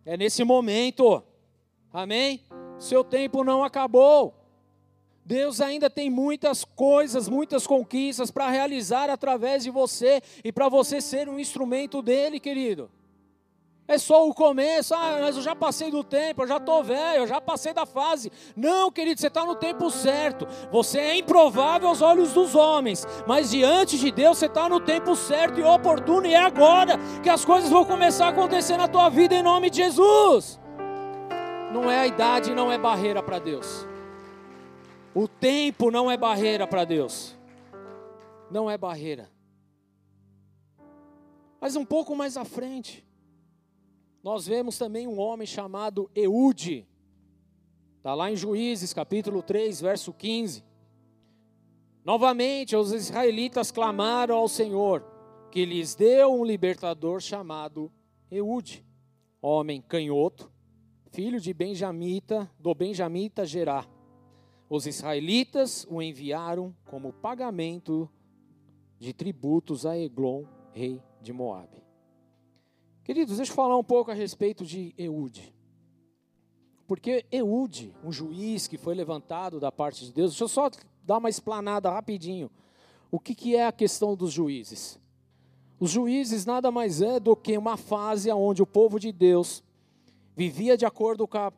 [0.05, 1.23] É nesse momento.
[1.93, 2.43] Amém?
[2.79, 4.35] Seu tempo não acabou.
[5.25, 11.01] Deus ainda tem muitas coisas, muitas conquistas para realizar através de você e para você
[11.01, 12.91] ser um instrumento dele, querido
[13.91, 17.23] é só o começo, ah, mas eu já passei do tempo, eu já estou velho,
[17.23, 18.31] eu já passei da fase.
[18.55, 20.47] Não, querido, você está no tempo certo.
[20.71, 25.17] Você é improvável aos olhos dos homens, mas diante de Deus você está no tempo
[25.17, 29.09] certo e oportuno, e é agora que as coisas vão começar a acontecer na tua
[29.09, 30.61] vida em nome de Jesus.
[31.73, 33.90] Não é a idade, não é barreira para Deus.
[35.15, 37.37] O tempo não é barreira para Deus.
[38.51, 39.29] Não é barreira.
[41.61, 43.05] Mas um pouco mais à frente,
[44.23, 46.87] nós vemos também um homem chamado Eude.
[47.97, 50.65] Está lá em Juízes, capítulo 3, verso 15.
[52.05, 55.05] Novamente, os israelitas clamaram ao Senhor,
[55.51, 57.93] que lhes deu um libertador chamado
[58.31, 58.85] Eude,
[59.43, 60.51] homem canhoto,
[61.11, 63.85] filho de Benjamita, do Benjamita Gerá.
[64.71, 68.09] Os israelitas o enviaram como pagamento
[69.01, 71.83] de tributos a Eglon, rei de Moabe.
[73.03, 75.53] Queridos, deixa eu falar um pouco a respeito de Eude.
[76.87, 80.71] Porque Eude, um juiz que foi levantado da parte de Deus, deixa eu só
[81.03, 82.49] dar uma explanada rapidinho.
[83.11, 85.01] O que, que é a questão dos juízes?
[85.81, 89.65] Os juízes nada mais é do que uma fase onde o povo de Deus
[90.37, 91.53] vivia de acordo com a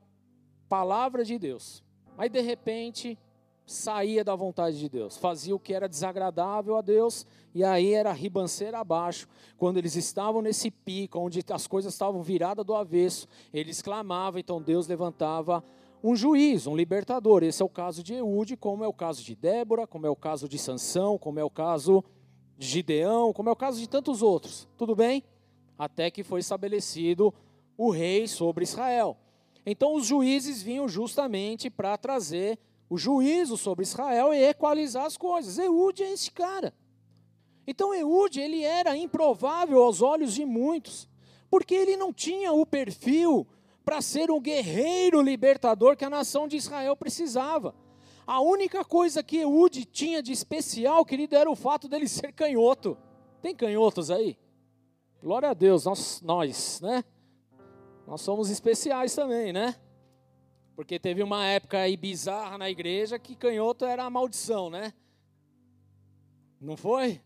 [0.66, 1.84] palavra de Deus.
[2.22, 3.18] Mas de repente
[3.66, 8.12] saía da vontade de Deus, fazia o que era desagradável a Deus, e aí era
[8.12, 9.26] ribanceira abaixo.
[9.56, 14.62] Quando eles estavam nesse pico, onde as coisas estavam viradas do avesso, eles clamavam, então
[14.62, 15.64] Deus levantava
[16.00, 17.42] um juiz, um libertador.
[17.42, 20.14] Esse é o caso de Eude, como é o caso de Débora, como é o
[20.14, 22.04] caso de Sansão, como é o caso
[22.56, 24.68] de Gideão, como é o caso de tantos outros.
[24.78, 25.24] Tudo bem?
[25.76, 27.34] Até que foi estabelecido
[27.76, 29.16] o rei sobre Israel.
[29.64, 32.58] Então os juízes vinham justamente para trazer
[32.90, 35.58] o juízo sobre Israel e equalizar as coisas.
[35.58, 36.74] Eude é esse cara.
[37.66, 41.08] Então Eude, ele era improvável aos olhos de muitos,
[41.48, 43.46] porque ele não tinha o perfil
[43.84, 47.74] para ser um guerreiro libertador que a nação de Israel precisava.
[48.26, 52.96] A única coisa que Eude tinha de especial, querido, era o fato dele ser canhoto.
[53.40, 54.36] Tem canhotos aí?
[55.20, 57.04] Glória a Deus, nós, nós, né?
[58.06, 59.76] Nós somos especiais também, né?
[60.74, 64.92] Porque teve uma época aí bizarra na igreja que canhoto era a maldição, né?
[66.60, 67.20] Não foi?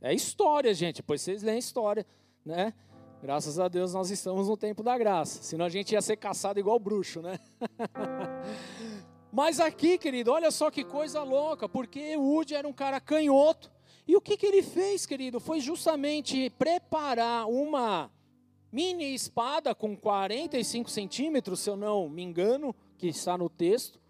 [0.00, 1.02] É história, gente.
[1.02, 2.06] Pois vocês leem história,
[2.44, 2.74] né?
[3.22, 5.42] Graças a Deus nós estamos no tempo da graça.
[5.42, 7.38] Senão a gente ia ser caçado igual bruxo, né?
[9.32, 13.70] Mas aqui, querido, olha só que coisa louca, porque Eude era um cara canhoto.
[14.06, 15.38] E o que, que ele fez, querido?
[15.38, 18.10] Foi justamente preparar uma
[18.70, 24.00] mini espada com 45 centímetros, se eu não me engano, que está no texto,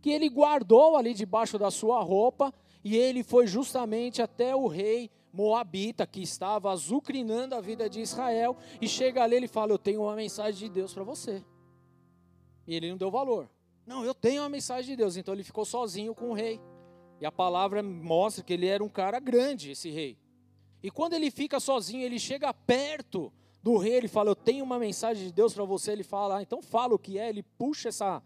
[0.00, 5.10] que ele guardou ali debaixo da sua roupa, e ele foi justamente até o rei
[5.32, 10.02] Moabita, que estava azucrinando a vida de Israel, e chega ali e fala: Eu tenho
[10.02, 11.42] uma mensagem de Deus para você.
[12.66, 13.50] E ele não deu valor.
[13.86, 15.16] Não, eu tenho uma mensagem de Deus.
[15.16, 16.60] Então ele ficou sozinho com o rei.
[17.20, 20.16] E a palavra mostra que ele era um cara grande, esse rei.
[20.82, 23.32] E quando ele fica sozinho, ele chega perto
[23.64, 25.92] do rei, ele fala: Eu tenho uma mensagem de Deus para você.
[25.92, 27.30] Ele fala: ah, Então fala o que é.
[27.30, 28.22] Ele puxa essa,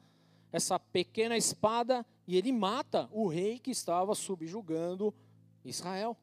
[0.51, 5.14] essa pequena espada e ele mata o rei que estava subjugando
[5.64, 6.16] Israel.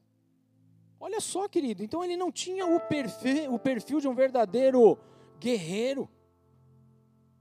[1.00, 1.82] Olha só, querido.
[1.82, 5.00] Então ele não tinha o perfil, o perfil de um verdadeiro
[5.40, 6.10] guerreiro.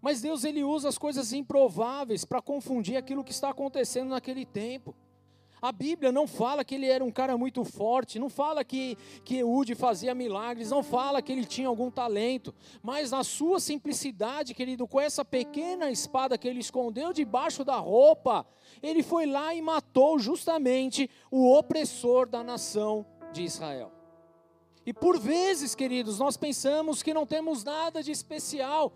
[0.00, 4.94] Mas Deus ele usa as coisas improváveis para confundir aquilo que está acontecendo naquele tempo.
[5.64, 9.38] A Bíblia não fala que ele era um cara muito forte, não fala que, que
[9.38, 14.86] Eude fazia milagres, não fala que ele tinha algum talento, mas na sua simplicidade, querido,
[14.86, 18.46] com essa pequena espada que ele escondeu debaixo da roupa,
[18.82, 23.90] ele foi lá e matou justamente o opressor da nação de Israel.
[24.84, 28.92] E por vezes, queridos, nós pensamos que não temos nada de especial,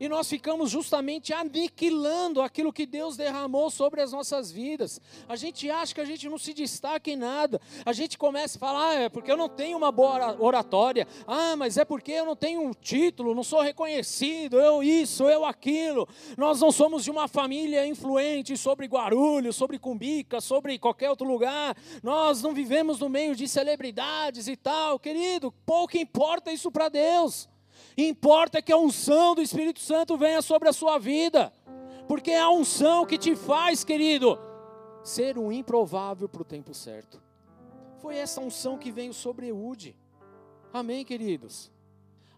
[0.00, 4.98] e nós ficamos justamente aniquilando aquilo que Deus derramou sobre as nossas vidas.
[5.28, 7.60] A gente acha que a gente não se destaca em nada.
[7.84, 11.06] A gente começa a falar, ah, é porque eu não tenho uma boa oratória.
[11.26, 15.44] Ah, mas é porque eu não tenho um título, não sou reconhecido, eu isso, eu
[15.44, 16.08] aquilo.
[16.34, 21.76] Nós não somos de uma família influente sobre Guarulhos, sobre Cumbica, sobre qualquer outro lugar.
[22.02, 24.98] Nós não vivemos no meio de celebridades e tal.
[24.98, 27.50] Querido, pouco importa isso para Deus.
[27.96, 31.52] Importa que a unção do Espírito Santo venha sobre a sua vida,
[32.06, 34.38] porque é a unção que te faz, querido,
[35.02, 37.22] ser um improvável para o tempo certo.
[38.00, 39.96] Foi essa unção que veio sobre Eude.
[40.72, 41.70] Amém, queridos?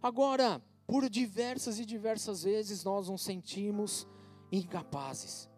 [0.03, 4.07] Agora, por diversas e diversas vezes nós nos sentimos
[4.51, 5.49] incapazes.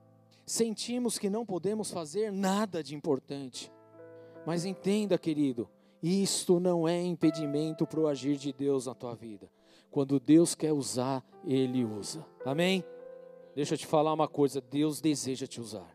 [0.47, 3.73] Sentimos que não podemos fazer nada de importante.
[4.47, 5.69] Mas entenda, querido,
[6.03, 9.51] isto não é impedimento para o agir de Deus na tua vida.
[9.95, 12.27] Quando Deus quer usar, Ele usa.
[12.45, 12.83] Amém?
[13.55, 15.89] Deixa eu te falar uma coisa: Deus deseja te usar.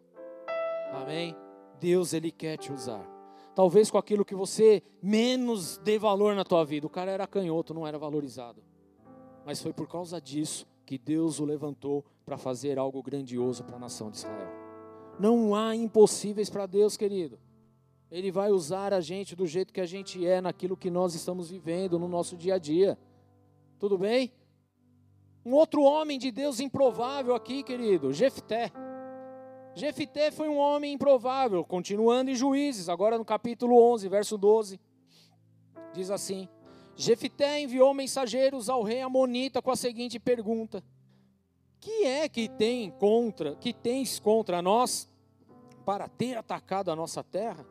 [0.94, 1.36] Amém?
[1.82, 3.06] Deus, Ele quer te usar.
[3.54, 6.88] Talvez com aquilo que você menos dê valor na tua vida.
[6.88, 8.64] O cara era canhoto, não era valorizado.
[9.46, 13.80] Mas foi por causa disso que Deus o levantou para fazer algo grandioso para a
[13.80, 14.48] nação de Israel.
[15.20, 17.38] Não há impossíveis para Deus, querido.
[18.10, 21.50] Ele vai usar a gente do jeito que a gente é, naquilo que nós estamos
[21.50, 22.98] vivendo no nosso dia a dia.
[23.80, 24.34] Tudo bem?
[25.46, 28.70] Um outro homem de Deus improvável aqui, querido, Jefté.
[29.74, 34.78] Jefté foi um homem improvável, continuando em Juízes, agora no capítulo 11, verso 12.
[35.94, 36.50] Diz assim:
[36.94, 40.84] Jefté enviou mensageiros ao rei Amonita com a seguinte pergunta:
[41.80, 45.10] Que é que tem contra, que tens contra nós
[45.86, 47.66] para ter atacado a nossa terra?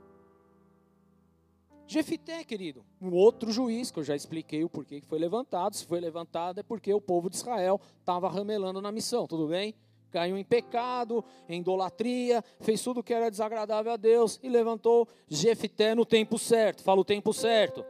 [1.89, 5.75] Jefité, querido, um outro juiz, que eu já expliquei o porquê que foi levantado.
[5.75, 9.75] Se foi levantado é porque o povo de Israel estava ramelando na missão, tudo bem?
[10.11, 15.95] Caiu em pecado, em idolatria, fez tudo que era desagradável a Deus e levantou Jefité
[15.95, 16.83] no tempo certo.
[16.83, 17.83] Fala o tempo certo.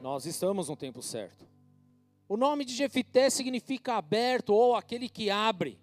[0.00, 1.46] Nós estamos no tempo certo.
[2.28, 5.78] O nome de Jefité significa aberto ou aquele que abre.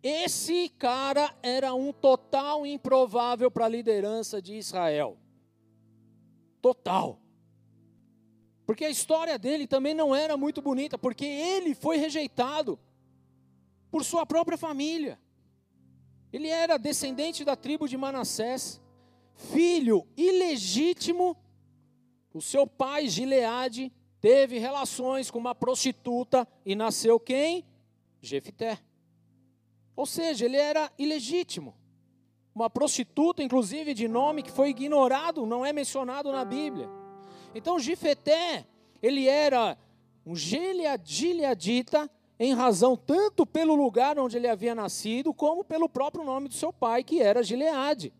[0.00, 5.18] Esse cara era um total improvável para a liderança de Israel
[6.62, 7.18] total.
[8.64, 12.78] Porque a história dele também não era muito bonita, porque ele foi rejeitado
[13.90, 15.20] por sua própria família.
[16.32, 18.80] Ele era descendente da tribo de Manassés,
[19.34, 21.36] filho ilegítimo.
[22.32, 27.66] O seu pai, Gileade, teve relações com uma prostituta e nasceu quem?
[28.22, 28.78] Jefité.
[29.94, 31.81] Ou seja, ele era ilegítimo
[32.54, 36.88] uma prostituta, inclusive de nome que foi ignorado, não é mencionado na Bíblia.
[37.54, 38.66] Então Gifeté,
[39.02, 39.76] ele era
[40.24, 46.48] um gileadita em razão tanto pelo lugar onde ele havia nascido, como pelo próprio nome
[46.48, 48.12] do seu pai, que era Gileade.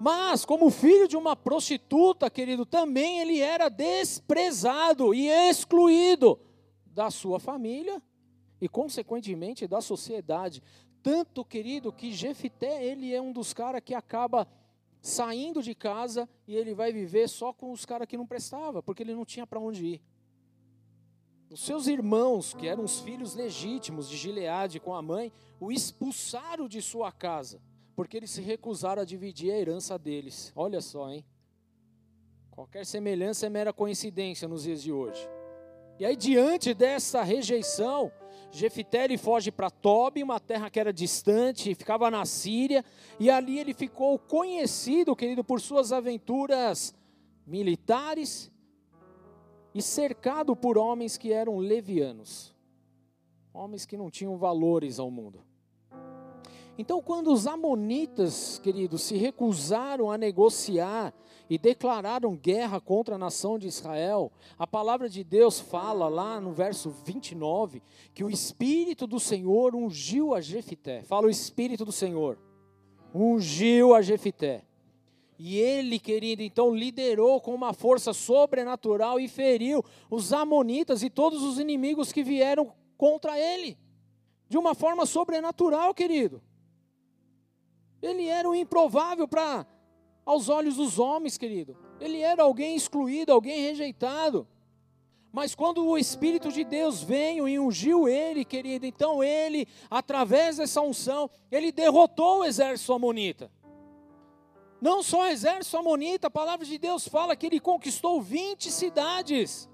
[0.00, 6.40] Mas, como filho de uma prostituta, querido, também ele era desprezado e excluído
[6.86, 8.02] da sua família
[8.60, 10.62] e, consequentemente, da sociedade.
[11.02, 14.46] Tanto, querido, que Jefité, ele é um dos caras que acaba
[15.00, 19.02] saindo de casa e ele vai viver só com os caras que não prestava, porque
[19.02, 20.02] ele não tinha para onde ir.
[21.50, 26.68] Os seus irmãos, que eram os filhos legítimos de Gileade com a mãe, o expulsaram
[26.68, 27.60] de sua casa,
[27.96, 30.52] porque eles se recusaram a dividir a herança deles.
[30.54, 31.24] Olha só, hein?
[32.50, 35.28] Qualquer semelhança é mera coincidência nos dias de hoje.
[35.98, 38.12] E aí, diante dessa rejeição,
[38.52, 42.84] Jefité foge para Tobi, uma terra que era distante, ficava na Síria,
[43.18, 46.94] e ali ele ficou conhecido, querido, por suas aventuras
[47.46, 48.50] militares
[49.74, 52.54] e cercado por homens que eram levianos,
[53.54, 55.44] homens que não tinham valores ao mundo.
[56.76, 61.12] Então, quando os amonitas, queridos, se recusaram a negociar
[61.50, 66.52] e declararam guerra contra a nação de Israel, a palavra de Deus fala lá no
[66.52, 67.82] verso 29
[68.14, 71.02] que o Espírito do Senhor ungiu a Jefité.
[71.02, 72.38] Fala o Espírito do Senhor.
[73.12, 74.64] Ungiu a Jefité.
[75.36, 81.42] E ele, querido, então liderou com uma força sobrenatural e feriu os amonitas e todos
[81.42, 83.76] os inimigos que vieram contra ele.
[84.48, 86.40] De uma forma sobrenatural, querido.
[88.00, 89.66] Ele era um improvável para
[90.24, 91.76] aos olhos dos homens, querido.
[92.00, 94.46] Ele era alguém excluído, alguém rejeitado.
[95.32, 100.80] Mas quando o Espírito de Deus veio e ungiu ele, querido, então ele, através dessa
[100.80, 103.50] unção, ele derrotou o exército amonita.
[104.80, 109.69] Não só o exército amonita, a palavra de Deus fala que ele conquistou 20 cidades.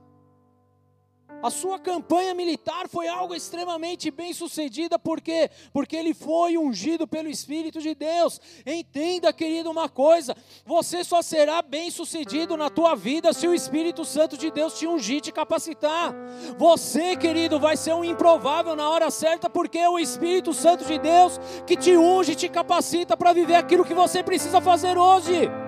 [1.43, 5.51] A sua campanha militar foi algo extremamente bem sucedida, por quê?
[5.73, 8.41] Porque ele foi ungido pelo Espírito de Deus.
[8.65, 14.05] Entenda, querido, uma coisa: você só será bem sucedido na tua vida se o Espírito
[14.05, 16.15] Santo de Deus te ungir, te capacitar.
[16.57, 20.99] Você, querido, vai ser um improvável na hora certa, porque é o Espírito Santo de
[20.99, 25.66] Deus que te unge, te capacita para viver aquilo que você precisa fazer hoje.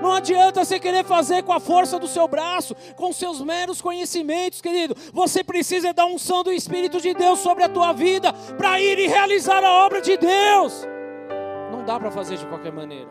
[0.00, 4.60] Não adianta você querer fazer com a força do seu braço, com seus meros conhecimentos,
[4.60, 4.94] querido.
[5.12, 9.06] Você precisa da unção do Espírito de Deus sobre a tua vida para ir e
[9.06, 10.84] realizar a obra de Deus.
[11.70, 13.10] Não dá para fazer de qualquer maneira.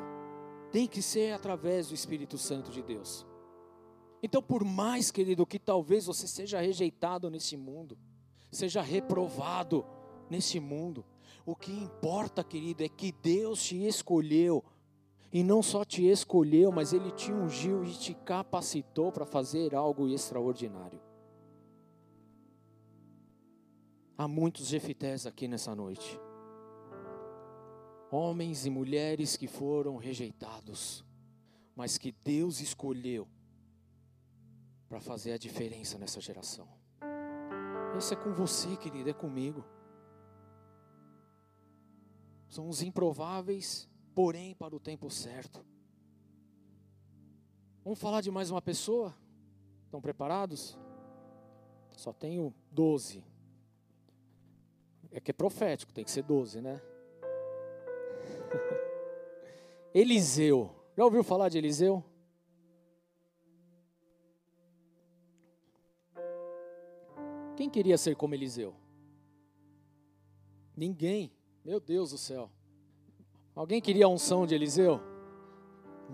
[0.72, 3.26] Tem que ser através do Espírito Santo de Deus.
[4.22, 7.98] Então, por mais, querido, que talvez você seja rejeitado nesse mundo,
[8.52, 9.86] seja reprovado
[10.30, 11.06] nesse mundo,
[11.46, 14.64] o que importa, querido, é que Deus te escolheu
[15.32, 20.08] e não só te escolheu, mas ele te ungiu e te capacitou para fazer algo
[20.08, 21.00] extraordinário.
[24.18, 26.20] Há muitos Jefités aqui nessa noite.
[28.12, 31.06] Homens e mulheres que foram rejeitados,
[31.76, 33.28] mas que Deus escolheu
[34.90, 36.68] para fazer a diferença nessa geração.
[37.98, 39.64] Isso é com você, querido, é comigo.
[42.50, 43.89] São os improváveis
[44.20, 45.66] porém para o tempo certo.
[47.86, 49.16] Vamos falar de mais uma pessoa?
[49.86, 50.78] Estão preparados?
[51.96, 53.24] Só tenho doze.
[55.10, 56.82] É que é profético, tem que ser doze, né?
[59.96, 60.76] Eliseu.
[60.98, 62.04] Já ouviu falar de Eliseu?
[67.56, 68.76] Quem queria ser como Eliseu?
[70.76, 71.32] Ninguém.
[71.64, 72.52] Meu Deus do céu.
[73.56, 75.02] Alguém queria a unção de Eliseu?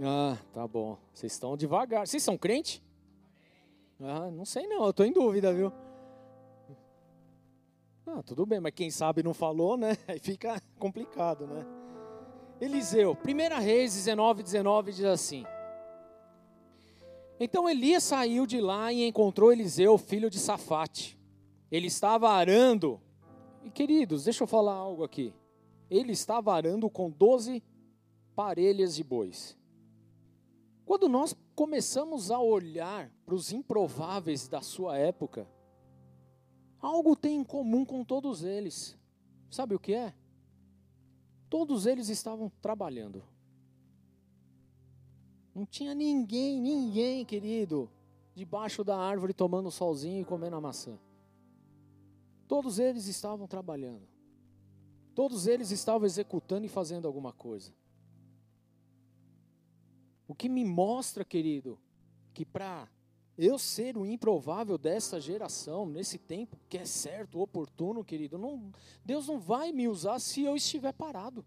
[0.03, 0.97] Ah, tá bom.
[1.13, 2.07] Vocês estão devagar.
[2.07, 2.83] Vocês são crente?
[3.99, 5.71] Ah, não sei não, eu estou em dúvida, viu?
[8.05, 9.97] Ah, tudo bem, mas quem sabe não falou, né?
[10.07, 11.65] Aí fica complicado, né?
[12.59, 15.45] Eliseu, 1 Reis 19, 19 diz assim:
[17.39, 21.19] Então Elias saiu de lá e encontrou Eliseu, filho de Safate.
[21.71, 23.01] Ele estava arando.
[23.63, 25.33] E queridos, deixa eu falar algo aqui
[25.89, 27.63] ele estava arando com doze
[28.35, 29.57] parelhas de bois.
[30.85, 35.47] Quando nós começamos a olhar para os improváveis da sua época,
[36.79, 38.97] algo tem em comum com todos eles.
[39.49, 40.13] Sabe o que é?
[41.49, 43.23] Todos eles estavam trabalhando.
[45.53, 47.89] Não tinha ninguém, ninguém, querido,
[48.35, 50.99] debaixo da árvore tomando solzinho e comendo a maçã.
[52.47, 54.14] Todos eles estavam trabalhando.
[55.15, 57.73] Todos eles estavam executando e fazendo alguma coisa.
[60.27, 61.79] O que me mostra, querido,
[62.33, 62.89] que para
[63.37, 68.71] eu ser o improvável dessa geração, nesse tempo que é certo, oportuno, querido, não,
[69.05, 71.45] Deus não vai me usar se eu estiver parado.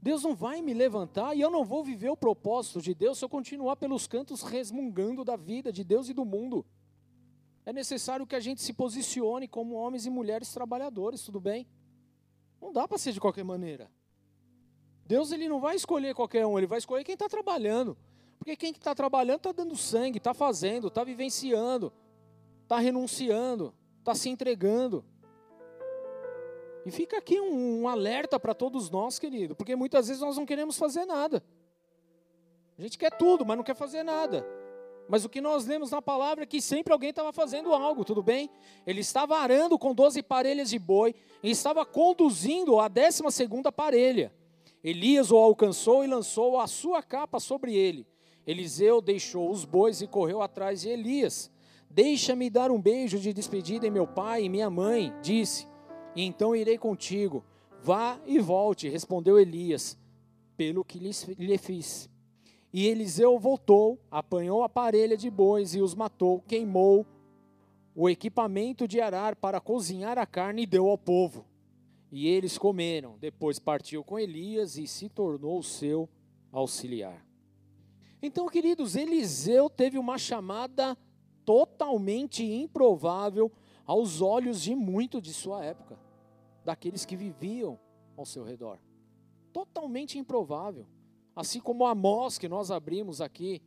[0.00, 3.24] Deus não vai me levantar e eu não vou viver o propósito de Deus se
[3.24, 6.64] eu continuar pelos cantos resmungando da vida de Deus e do mundo.
[7.66, 11.66] É necessário que a gente se posicione como homens e mulheres trabalhadores, tudo bem?
[12.60, 13.90] Não dá para ser de qualquer maneira.
[15.06, 17.96] Deus ele não vai escolher qualquer um, ele vai escolher quem está trabalhando.
[18.38, 21.92] Porque quem está trabalhando está dando sangue, está fazendo, está vivenciando,
[22.62, 25.04] está renunciando, está se entregando.
[26.86, 30.46] E fica aqui um, um alerta para todos nós, querido, porque muitas vezes nós não
[30.46, 31.44] queremos fazer nada.
[32.78, 34.46] A gente quer tudo, mas não quer fazer nada.
[35.10, 38.22] Mas o que nós lemos na palavra é que sempre alguém estava fazendo algo, tudo
[38.22, 38.48] bem?
[38.86, 44.32] Ele estava arando com 12 parelhas de boi e estava conduzindo a décima segunda parelha.
[44.84, 48.06] Elias o alcançou e lançou a sua capa sobre ele.
[48.46, 51.50] Eliseu deixou os bois e correu atrás de Elias.
[51.90, 55.66] Deixa-me dar um beijo de despedida em meu pai e minha mãe, disse.
[56.14, 57.44] E então irei contigo.
[57.82, 59.98] Vá e volte, respondeu Elias,
[60.56, 62.09] pelo que lhe fiz.
[62.72, 67.04] E Eliseu voltou, apanhou a parelha de bois e os matou, queimou
[67.94, 71.44] o equipamento de arar para cozinhar a carne e deu ao povo.
[72.12, 73.18] E eles comeram.
[73.18, 76.08] Depois partiu com Elias e se tornou seu
[76.52, 77.26] auxiliar.
[78.22, 80.96] Então, queridos, Eliseu teve uma chamada
[81.44, 83.50] totalmente improvável
[83.84, 85.98] aos olhos de muito de sua época,
[86.64, 87.78] daqueles que viviam
[88.16, 88.78] ao seu redor.
[89.52, 90.86] Totalmente improvável.
[91.40, 93.62] Assim como Amós, que nós abrimos aqui,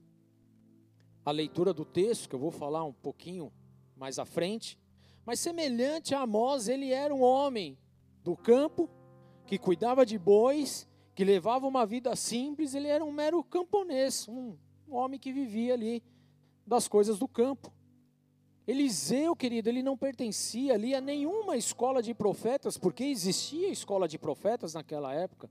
[1.26, 3.52] a leitura do texto, que eu vou falar um pouquinho
[3.96, 4.78] mais à frente.
[5.26, 7.78] Mas semelhante a Amós, ele era um homem
[8.24, 8.90] do campo,
[9.46, 14.58] que cuidava de bois que levava uma vida simples, ele era um mero camponês, um,
[14.90, 16.04] homem que vivia ali
[16.66, 17.72] das coisas do campo.
[18.66, 24.18] Eliseu, querido, ele não pertencia ali a nenhuma escola de profetas, porque existia escola de
[24.18, 25.50] profetas naquela época.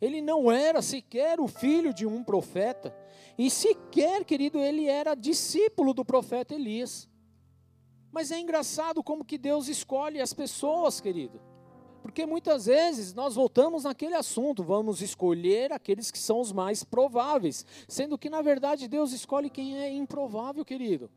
[0.00, 2.94] Ele não era sequer o filho de um profeta,
[3.36, 7.08] e sequer, querido, ele era discípulo do profeta Elias.
[8.10, 11.40] Mas é engraçado como que Deus escolhe as pessoas, querido.
[12.02, 17.66] Porque muitas vezes nós voltamos naquele assunto, vamos escolher aqueles que são os mais prováveis,
[17.86, 21.10] sendo que na verdade Deus escolhe quem é improvável, querido.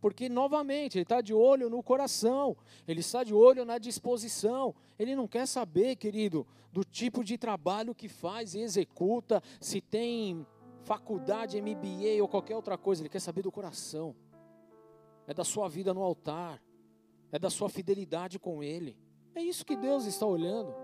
[0.00, 4.74] Porque, novamente, Ele está de olho no coração, Ele está de olho na disposição.
[4.98, 10.46] Ele não quer saber, querido, do tipo de trabalho que faz e executa, se tem
[10.82, 13.02] faculdade, MBA ou qualquer outra coisa.
[13.02, 14.14] Ele quer saber do coração,
[15.26, 16.62] é da sua vida no altar,
[17.30, 18.96] é da sua fidelidade com Ele.
[19.34, 20.74] É isso que Deus está olhando.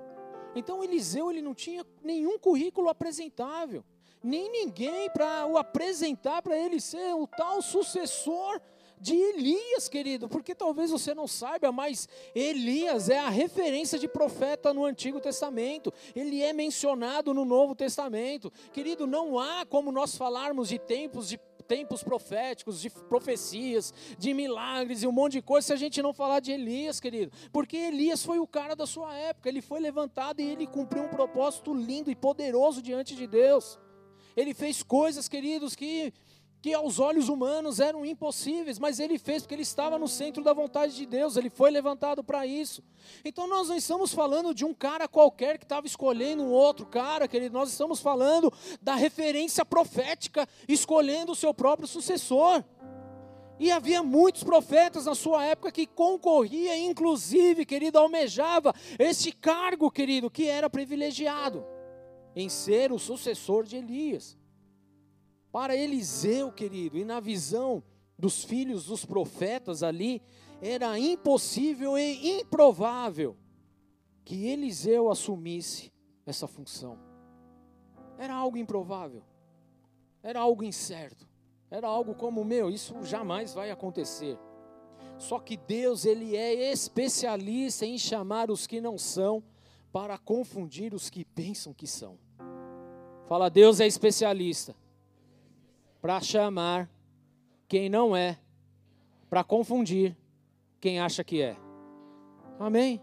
[0.54, 3.84] Então Eliseu ele não tinha nenhum currículo apresentável,
[4.22, 8.58] nem ninguém para o apresentar para ele ser o tal sucessor
[9.00, 14.72] de Elias, querido, porque talvez você não saiba, mas Elias é a referência de profeta
[14.72, 18.52] no Antigo Testamento, ele é mencionado no Novo Testamento.
[18.72, 25.02] Querido, não há como nós falarmos de tempos de tempos proféticos, de profecias, de milagres
[25.02, 27.32] e um monte de coisa, se a gente não falar de Elias, querido.
[27.52, 31.08] Porque Elias foi o cara da sua época, ele foi levantado e ele cumpriu um
[31.08, 33.78] propósito lindo e poderoso diante de Deus.
[34.36, 36.12] Ele fez coisas, queridos, que
[36.60, 40.52] que aos olhos humanos eram impossíveis, mas ele fez porque ele estava no centro da
[40.52, 42.82] vontade de Deus, ele foi levantado para isso.
[43.24, 47.28] Então nós não estamos falando de um cara qualquer que estava escolhendo um outro cara,
[47.28, 52.64] querido, nós estamos falando da referência profética escolhendo o seu próprio sucessor.
[53.58, 60.30] E havia muitos profetas na sua época que concorria, inclusive, querido, almejava este cargo, querido,
[60.30, 61.64] que era privilegiado
[62.34, 64.35] em ser o sucessor de Elias.
[65.56, 67.82] Para Eliseu, querido, e na visão
[68.18, 70.20] dos filhos dos profetas ali,
[70.60, 73.34] era impossível e improvável
[74.22, 75.90] que Eliseu assumisse
[76.26, 76.98] essa função.
[78.18, 79.22] Era algo improvável,
[80.22, 81.26] era algo incerto,
[81.70, 84.38] era algo como: meu, isso jamais vai acontecer.
[85.16, 89.42] Só que Deus, Ele é especialista em chamar os que não são
[89.90, 92.18] para confundir os que pensam que são.
[93.26, 94.76] Fala, Deus é especialista
[96.06, 96.88] para chamar
[97.66, 98.38] quem não é,
[99.28, 100.16] para confundir
[100.80, 101.56] quem acha que é.
[102.60, 103.02] Amém?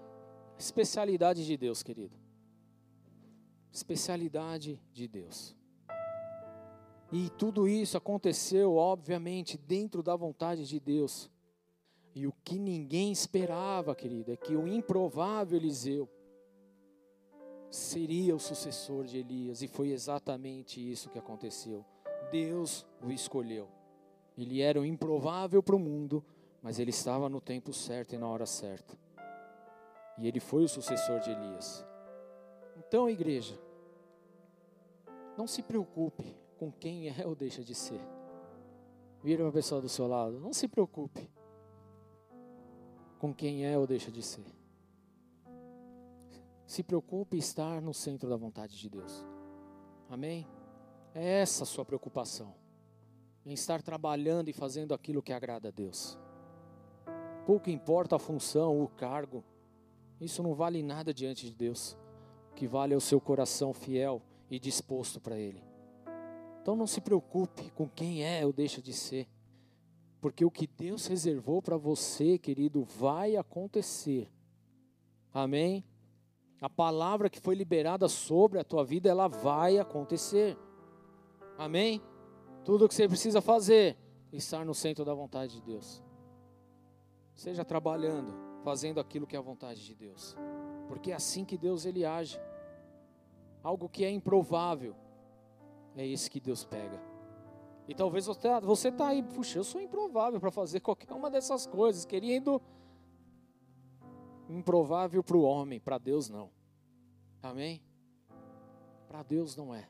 [0.58, 2.16] Especialidade de Deus, querido.
[3.74, 5.54] Especialidade de Deus.
[7.12, 11.30] E tudo isso aconteceu, obviamente, dentro da vontade de Deus.
[12.16, 16.10] E o que ninguém esperava, querido, é que o improvável Eliseu
[17.70, 21.86] seria o sucessor de Elias, e foi exatamente isso que aconteceu.
[22.32, 23.68] Deus o escolheu.
[24.38, 26.24] Ele era o improvável para o mundo,
[26.62, 28.98] mas ele estava no tempo certo e na hora certa.
[30.18, 31.86] E ele foi o sucessor de Elias.
[32.78, 33.60] Então, igreja,
[35.38, 38.02] não se preocupe com quem é ou deixa de ser.
[39.24, 41.30] Vira para a pessoa do seu lado, não se preocupe
[43.20, 44.46] com quem é ou deixa de ser.
[46.66, 49.26] Se preocupe em estar no centro da vontade de Deus.
[50.10, 50.48] Amém?
[51.14, 52.56] É essa a sua preocupação.
[53.46, 56.18] Em estar trabalhando e fazendo aquilo que agrada a Deus.
[57.46, 59.44] Pouco importa a função, o cargo.
[60.20, 61.98] Isso não vale nada diante de Deus.
[62.52, 65.64] O que vale é o seu coração fiel e disposto para Ele.
[66.62, 69.28] Então não se preocupe com quem é ou deixa de ser.
[70.22, 74.32] Porque o que Deus reservou para você, querido, vai acontecer.
[75.34, 75.84] Amém?
[76.62, 80.58] A palavra que foi liberada sobre a tua vida, ela vai acontecer.
[81.58, 82.02] Amém?
[82.64, 83.98] Tudo o que você precisa fazer
[84.32, 86.04] estar no centro da vontade de Deus.
[87.36, 88.34] Seja trabalhando,
[88.64, 90.36] fazendo aquilo que é a vontade de Deus.
[90.88, 92.40] Porque é assim que Deus ele age.
[93.62, 94.96] Algo que é improvável,
[95.96, 97.02] é esse que Deus pega.
[97.88, 102.06] E talvez você está aí, puxa, eu sou improvável para fazer qualquer uma dessas coisas,
[102.06, 102.62] querendo
[104.50, 106.50] improvável para o homem, para Deus não.
[107.42, 107.82] Amém?
[109.08, 109.90] Para Deus não é.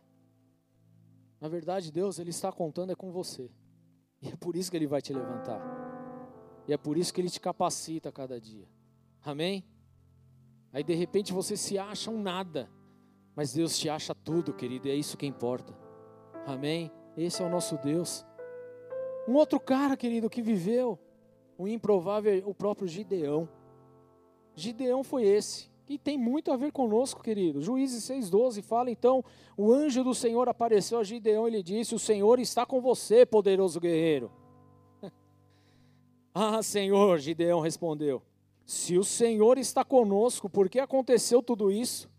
[1.44, 3.52] Na verdade, Deus ele está contando é com você.
[4.22, 5.62] E é por isso que ele vai te levantar.
[6.66, 8.66] E é por isso que ele te capacita a cada dia.
[9.22, 9.62] Amém?
[10.72, 12.72] Aí de repente você se acha um nada,
[13.36, 15.78] mas Deus te acha tudo, querido, e é isso que importa.
[16.48, 16.90] Amém?
[17.18, 18.26] Esse é o nosso Deus.
[19.28, 20.98] Um outro cara, querido, que viveu
[21.58, 23.50] o improvável, o próprio Gideão.
[24.56, 25.70] Gideão foi esse.
[25.94, 27.62] E tem muito a ver conosco, querido.
[27.62, 29.24] Juízes 6,12 fala então:
[29.56, 33.28] o anjo do Senhor apareceu a Gideão e lhe disse: O Senhor está com você,
[33.28, 34.32] poderoso guerreiro.
[36.34, 38.24] ah, Senhor, Gideão respondeu:
[38.66, 42.10] Se o Senhor está conosco, por que aconteceu tudo isso?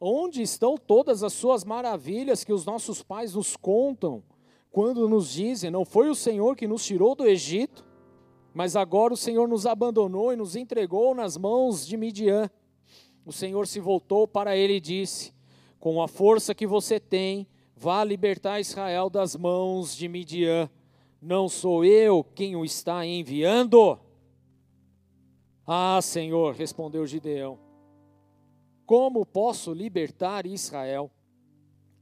[0.00, 4.22] Onde estão todas as suas maravilhas que os nossos pais nos contam,
[4.72, 7.84] quando nos dizem: Não foi o Senhor que nos tirou do Egito?
[8.54, 12.48] Mas agora o Senhor nos abandonou e nos entregou nas mãos de Midian.
[13.24, 15.32] O Senhor se voltou para ele e disse:
[15.78, 17.46] Com a força que você tem,
[17.76, 20.70] vá libertar Israel das mãos de Midian.
[21.20, 23.98] Não sou eu quem o está enviando?
[25.66, 27.58] Ah, Senhor, respondeu Gideão.
[28.86, 31.10] Como posso libertar Israel?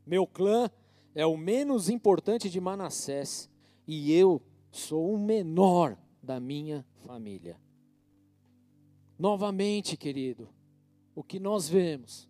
[0.06, 0.70] Meu clã
[1.14, 3.50] é o menos importante de Manassés
[3.86, 4.40] e eu
[4.70, 7.60] sou o menor da minha família.
[9.18, 10.48] Novamente, querido,
[11.18, 12.28] o que nós vemos,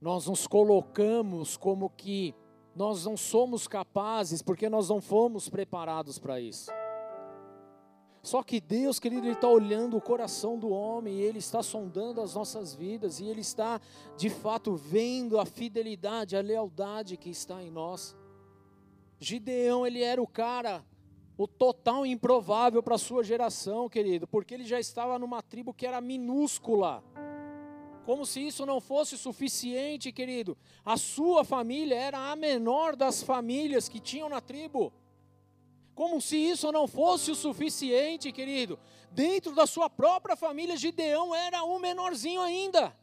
[0.00, 2.34] nós nos colocamos como que
[2.74, 6.72] nós não somos capazes porque nós não fomos preparados para isso.
[8.20, 12.20] Só que Deus, querido, Ele está olhando o coração do homem, e Ele está sondando
[12.20, 13.80] as nossas vidas, e Ele está,
[14.16, 18.16] de fato, vendo a fidelidade, a lealdade que está em nós.
[19.20, 20.84] Gideão, ele era o cara
[21.38, 25.86] o total improvável para a sua geração, querido, porque ele já estava numa tribo que
[25.86, 27.04] era minúscula.
[28.04, 30.56] Como se isso não fosse suficiente, querido.
[30.84, 34.92] A sua família era a menor das famílias que tinham na tribo.
[35.94, 38.78] Como se isso não fosse o suficiente, querido.
[39.10, 42.96] Dentro da sua própria família, Gideão era o menorzinho ainda.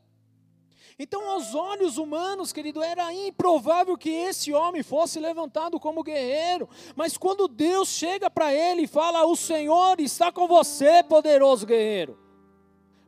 [0.99, 6.67] Então, aos olhos humanos, querido, era improvável que esse homem fosse levantado como guerreiro.
[6.95, 12.26] Mas quando Deus chega para ele e fala: O Senhor está com você, poderoso guerreiro.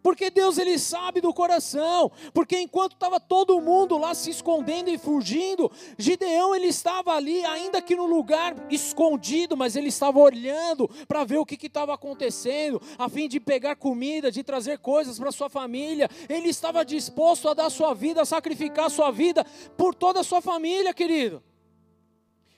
[0.02, 4.98] Porque Deus ele sabe do coração, porque enquanto estava todo mundo lá se escondendo e
[4.98, 11.24] fugindo, Gideão ele estava ali, ainda que no lugar escondido, mas ele estava olhando para
[11.24, 15.50] ver o que estava acontecendo, a fim de pegar comida, de trazer coisas para sua
[15.50, 16.10] família.
[16.28, 19.46] Ele estava disposto a dar sua vida, a sacrificar sua vida
[19.78, 21.44] por toda a sua família, querido.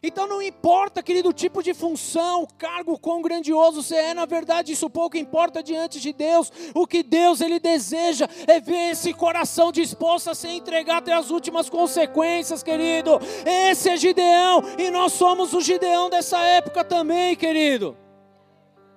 [0.03, 4.25] Então não importa, querido, o tipo de função, o cargo, quão grandioso você é, na
[4.25, 6.51] verdade isso pouco importa diante de Deus.
[6.73, 11.29] O que Deus ele deseja é ver esse coração disposto a se entregar até as
[11.29, 13.19] últimas consequências, querido.
[13.45, 17.95] Esse é Gideão e nós somos o Gideão dessa época também, querido.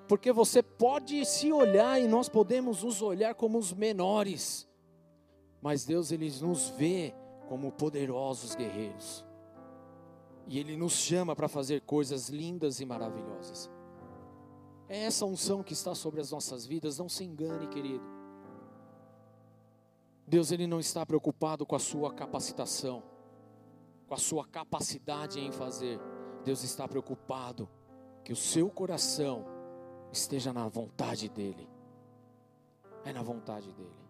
[0.08, 4.66] Porque você pode se olhar e nós podemos nos olhar como os menores.
[5.60, 7.14] Mas Deus ele nos vê
[7.46, 9.23] como poderosos guerreiros.
[10.46, 13.70] E Ele nos chama para fazer coisas lindas e maravilhosas.
[14.88, 18.04] É essa unção que está sobre as nossas vidas, não se engane, querido.
[20.26, 23.02] Deus ele não está preocupado com a sua capacitação,
[24.06, 26.00] com a sua capacidade em fazer.
[26.44, 27.68] Deus está preocupado
[28.22, 29.44] que o seu coração
[30.12, 31.68] esteja na vontade dEle.
[33.04, 34.04] É na vontade dEle.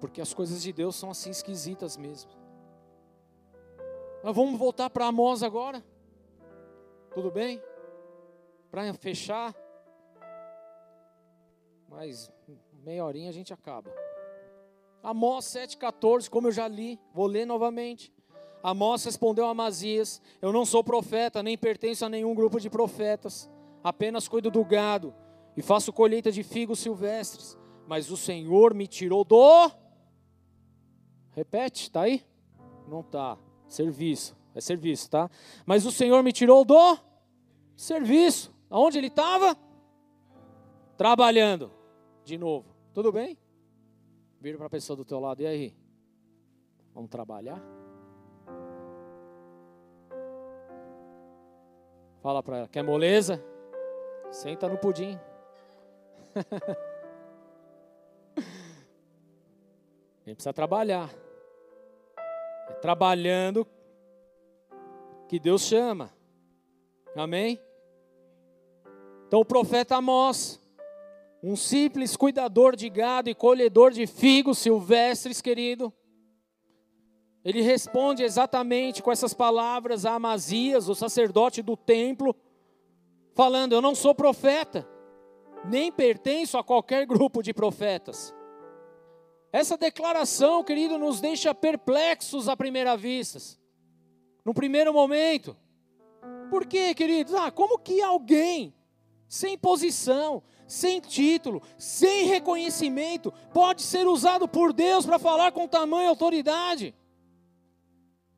[0.00, 2.30] Porque as coisas de Deus são assim esquisitas mesmo.
[4.22, 5.84] Mas vamos voltar para Amós agora?
[7.12, 7.60] Tudo bem?
[8.70, 9.54] Para fechar.
[11.88, 12.32] Mas
[12.84, 13.92] meia horinha a gente acaba.
[15.02, 18.12] Amós 7,14, como eu já li, vou ler novamente.
[18.62, 23.50] Amós respondeu a Amazias: Eu não sou profeta, nem pertenço a nenhum grupo de profetas,
[23.82, 25.12] apenas cuido do gado
[25.56, 27.58] e faço colheita de figos silvestres.
[27.86, 29.70] Mas o Senhor me tirou do.
[31.32, 32.24] Repete, tá aí?
[32.86, 33.36] Não tá.
[33.72, 34.36] Serviço.
[34.54, 35.30] É serviço, tá?
[35.64, 36.98] Mas o Senhor me tirou do
[37.74, 38.54] serviço.
[38.68, 39.56] Aonde ele estava?
[40.94, 41.72] Trabalhando.
[42.22, 42.66] De novo.
[42.92, 43.38] Tudo bem?
[44.38, 45.40] Vira para a pessoa do teu lado.
[45.40, 45.74] E aí?
[46.94, 47.62] Vamos trabalhar?
[52.20, 53.42] Fala para ela, quer moleza?
[54.30, 55.18] Senta no pudim.
[58.36, 61.10] A gente precisa trabalhar.
[62.72, 63.66] É trabalhando
[65.28, 66.10] que Deus chama.
[67.14, 67.60] Amém?
[69.28, 70.58] Então o profeta Amós,
[71.42, 75.92] um simples cuidador de gado e colhedor de figos silvestres, querido,
[77.44, 82.34] ele responde exatamente com essas palavras a Amazias, o sacerdote do templo,
[83.34, 84.88] falando: Eu não sou profeta,
[85.64, 88.34] nem pertenço a qualquer grupo de profetas.
[89.52, 93.38] Essa declaração, querido, nos deixa perplexos à primeira vista,
[94.42, 95.54] no primeiro momento.
[96.48, 97.34] Por quê, queridos?
[97.34, 98.74] Ah, como que alguém
[99.28, 106.08] sem posição, sem título, sem reconhecimento, pode ser usado por Deus para falar com tamanha
[106.08, 106.94] autoridade?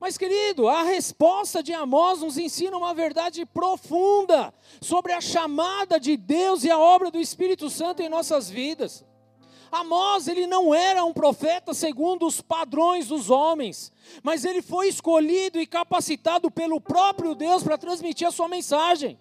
[0.00, 6.16] Mas, querido, a resposta de Amós nos ensina uma verdade profunda sobre a chamada de
[6.16, 9.04] Deus e a obra do Espírito Santo em nossas vidas.
[9.70, 13.92] Amós, ele não era um profeta segundo os padrões dos homens,
[14.22, 19.18] mas ele foi escolhido e capacitado pelo próprio Deus para transmitir a sua mensagem.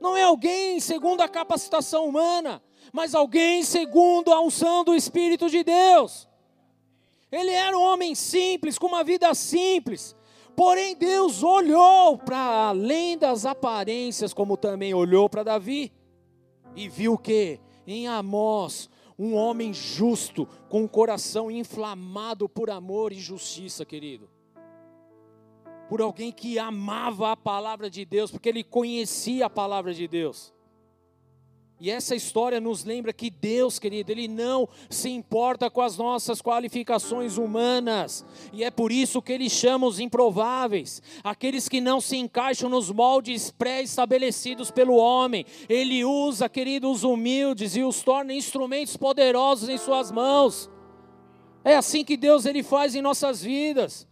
[0.00, 2.62] Não é alguém segundo a capacitação humana,
[2.92, 6.28] mas alguém segundo a unção do Espírito de Deus.
[7.30, 10.16] Ele era um homem simples, com uma vida simples.
[10.56, 15.92] Porém, Deus olhou para além das aparências, como também olhou para Davi,
[16.74, 23.18] e viu que em Amós, um homem justo, com o coração inflamado por amor e
[23.18, 24.30] justiça, querido.
[25.88, 30.52] Por alguém que amava a palavra de Deus, porque ele conhecia a palavra de Deus.
[31.80, 36.42] E essa história nos lembra que Deus, querido, Ele não se importa com as nossas
[36.42, 38.22] qualificações humanas,
[38.52, 42.90] e é por isso que Ele chama os improváveis, aqueles que não se encaixam nos
[42.90, 45.46] moldes pré-estabelecidos pelo homem.
[45.70, 50.68] Ele usa, querido, os humildes e os torna instrumentos poderosos em Suas mãos.
[51.64, 54.06] É assim que Deus ele faz em nossas vidas.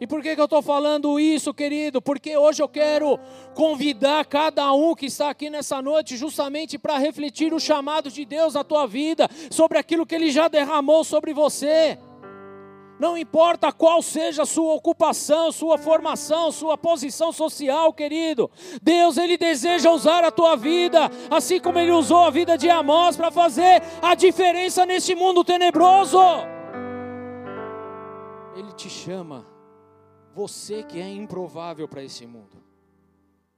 [0.00, 2.00] E por que, que eu estou falando isso, querido?
[2.00, 3.18] Porque hoje eu quero
[3.54, 8.54] convidar cada um que está aqui nessa noite, justamente para refletir o chamado de Deus
[8.54, 11.98] na tua vida, sobre aquilo que Ele já derramou sobre você.
[12.98, 18.50] Não importa qual seja a sua ocupação, sua formação, sua posição social, querido.
[18.82, 23.16] Deus, Ele deseja usar a tua vida, assim como Ele usou a vida de Amós
[23.16, 26.18] para fazer a diferença neste mundo tenebroso.
[28.56, 29.57] Ele te chama
[30.34, 32.62] você que é improvável para esse mundo.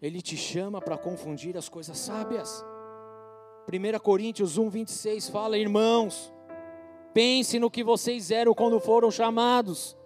[0.01, 2.65] Ele te chama para confundir as coisas sábias.
[3.69, 6.33] 1 Coríntios 1, 26 fala: Irmãos,
[7.13, 9.97] pense no que vocês eram quando foram chamados.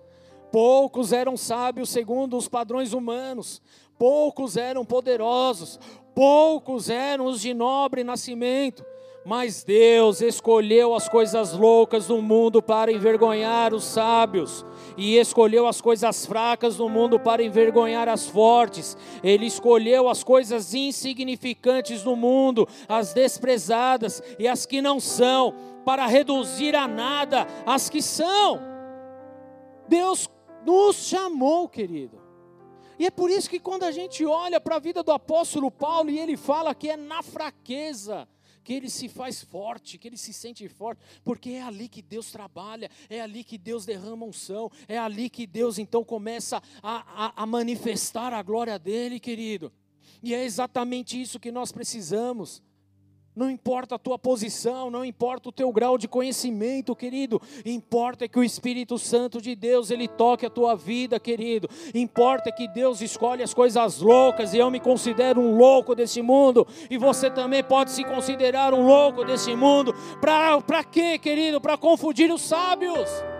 [0.50, 3.60] Poucos eram sábios segundo os padrões humanos,
[3.98, 5.80] poucos eram poderosos,
[6.14, 8.84] poucos eram os de nobre nascimento.
[9.25, 14.66] Mas Deus escolheu as coisas loucas do mundo para envergonhar os sábios,
[14.99, 18.99] e escolheu as coisas fracas do mundo para envergonhar as fortes.
[19.22, 25.55] Ele escolheu as coisas insignificantes do mundo, as desprezadas e as que não são,
[25.87, 28.61] para reduzir a nada as que são.
[29.89, 30.29] Deus
[30.66, 32.22] nos chamou, querido.
[32.99, 36.11] E é por isso que quando a gente olha para a vida do apóstolo Paulo
[36.11, 38.29] e ele fala que é na fraqueza
[38.64, 42.32] que ele se faz forte, que ele se sente forte, porque é ali que Deus
[42.32, 47.42] trabalha, é ali que Deus derrama unção, é ali que Deus então começa a, a,
[47.42, 49.70] a manifestar a glória dele, querido.
[50.22, 52.62] E é exatamente isso que nós precisamos.
[53.35, 57.43] Não importa a tua posição, não importa o teu grau de conhecimento, querido.
[57.64, 61.68] Importa que o Espírito Santo de Deus ele toque a tua vida, querido.
[61.93, 66.64] Importa que Deus escolhe as coisas loucas e eu me considero um louco desse mundo
[66.89, 69.93] e você também pode se considerar um louco desse mundo.
[70.20, 71.61] Para quê, querido?
[71.61, 73.34] Para confundir os sábios.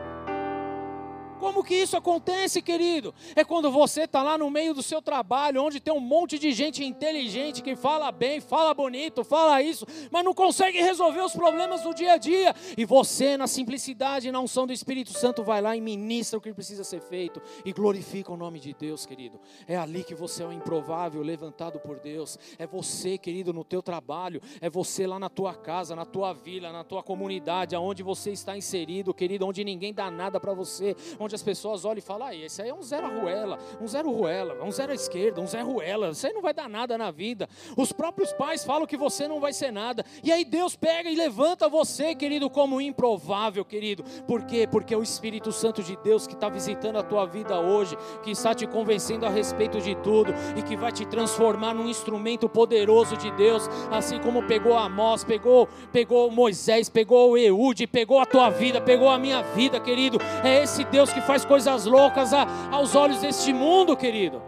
[1.45, 3.14] Como que isso acontece, querido?
[3.36, 6.53] É quando você está lá no meio do seu trabalho, onde tem um monte de
[6.53, 11.82] gente inteligente que fala bem, fala bonito, fala isso, mas não consegue resolver os problemas
[11.82, 12.55] do dia a dia.
[12.78, 16.40] E você, na simplicidade e na unção do Espírito Santo, vai lá e ministra o
[16.40, 19.38] que precisa ser feito e glorifica o nome de Deus, querido.
[19.68, 22.38] É ali que você é o improvável levantado por Deus.
[22.59, 24.40] É você, querido, no teu trabalho.
[24.62, 28.57] É você lá na tua casa, na tua vila, na tua comunidade, aonde você está
[28.57, 32.28] inserido, querido, onde ninguém dá nada para você, onde onde as pessoas olham e falam,
[32.28, 35.47] ah, esse aí é um zero ruela, um zero ruela, um zero à esquerda, um
[35.47, 37.49] zero ruela, isso aí não vai dar nada na vida.
[37.76, 40.05] Os próprios pais falam que você não vai ser nada.
[40.22, 44.05] E aí Deus pega e levanta você, querido, como improvável, querido.
[44.26, 44.66] Por quê?
[44.70, 48.30] Porque é o Espírito Santo de Deus que está visitando a tua vida hoje, que
[48.30, 53.16] está te convencendo a respeito de tudo e que vai te transformar num instrumento poderoso
[53.16, 58.80] de Deus, assim como pegou Amós, pegou, pegou Moisés, pegou Eude, pegou a tua vida,
[58.80, 60.18] pegou a minha vida, querido.
[60.45, 64.42] É esse Deus que faz coisas loucas a, aos olhos deste mundo, querido.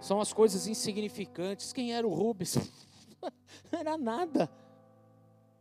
[0.00, 1.72] São as coisas insignificantes.
[1.72, 2.56] Quem era o Rubens?
[3.72, 4.50] Não era nada.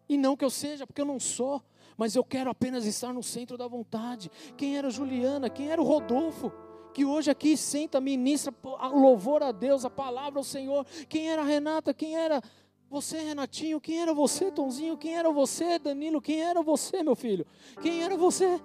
[0.08, 1.60] E não que eu seja, porque eu não sou,
[1.98, 4.30] mas eu quero apenas estar no centro da vontade.
[4.56, 5.50] Quem era Juliana?
[5.50, 6.52] Quem era o Rodolfo?
[6.94, 8.54] Que hoje aqui senta, ministra
[8.94, 10.86] louvor a Deus, a palavra ao Senhor.
[11.10, 11.92] Quem era Renata?
[11.92, 12.40] Quem era
[12.88, 13.82] você, Renatinho?
[13.82, 14.96] Quem era você, Tonzinho?
[14.96, 16.22] Quem era você, Danilo?
[16.22, 17.48] Quem era você, meu filho?
[17.82, 18.62] Quem era você?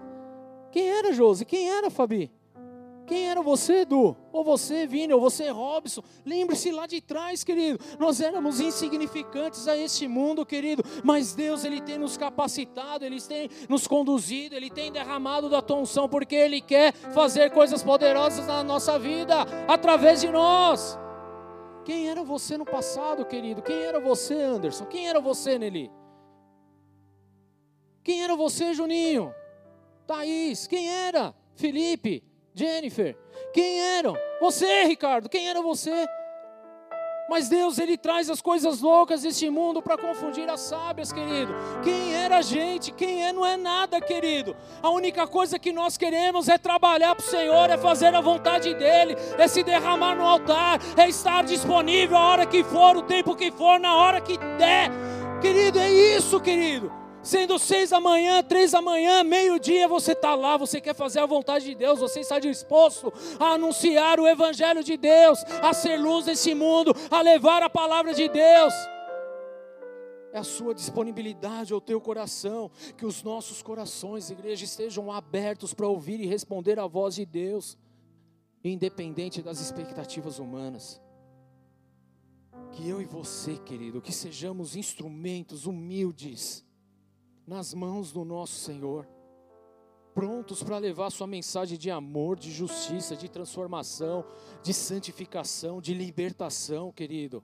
[0.71, 1.45] Quem era Josi?
[1.45, 2.31] Quem era Fabi?
[3.11, 4.17] Quem era você, Edu?
[4.33, 5.13] Ou você, Vini?
[5.13, 6.01] Ou você, Robson?
[6.25, 7.81] Lembre-se lá de trás, querido.
[7.99, 10.85] Nós éramos insignificantes a este mundo, querido.
[11.03, 15.79] Mas Deus, Ele tem nos capacitado, Ele tem nos conduzido, Ele tem derramado da tua
[15.79, 20.97] unção, porque Ele quer fazer coisas poderosas na nossa vida, através de nós.
[21.85, 23.61] Quem era você no passado, querido?
[23.61, 24.85] Quem era você, Anderson?
[24.85, 25.91] Quem era você, Nelly?
[28.05, 29.35] Quem era você, Juninho?
[30.11, 31.33] Thaís, quem era?
[31.55, 33.17] Felipe, Jennifer,
[33.55, 34.17] quem eram?
[34.41, 36.05] Você, Ricardo, quem era você?
[37.29, 41.55] Mas Deus, Ele traz as coisas loucas deste mundo para confundir as sábias, querido.
[41.85, 42.91] Quem era a gente?
[42.91, 44.57] Quem é, não é nada, querido.
[44.83, 48.75] A única coisa que nós queremos é trabalhar para o Senhor, é fazer a vontade
[48.75, 53.37] dEle, é se derramar no altar, é estar disponível a hora que for, o tempo
[53.37, 54.91] que for, na hora que der.
[55.41, 57.00] Querido, é isso, querido.
[57.23, 61.27] Sendo seis da manhã, três da manhã, meio-dia, você está lá, você quer fazer a
[61.27, 66.25] vontade de Deus, você está disposto a anunciar o Evangelho de Deus, a ser luz
[66.25, 68.73] nesse mundo, a levar a palavra de Deus.
[70.33, 75.75] É a sua disponibilidade, é o teu coração, que os nossos corações, igreja, estejam abertos
[75.75, 77.77] para ouvir e responder à voz de Deus,
[78.65, 81.01] independente das expectativas humanas.
[82.73, 86.65] Que eu e você, querido, que sejamos instrumentos humildes
[87.51, 89.09] nas mãos do nosso Senhor,
[90.15, 94.25] prontos para levar Sua mensagem de amor, de justiça, de transformação,
[94.63, 97.43] de santificação, de libertação, querido.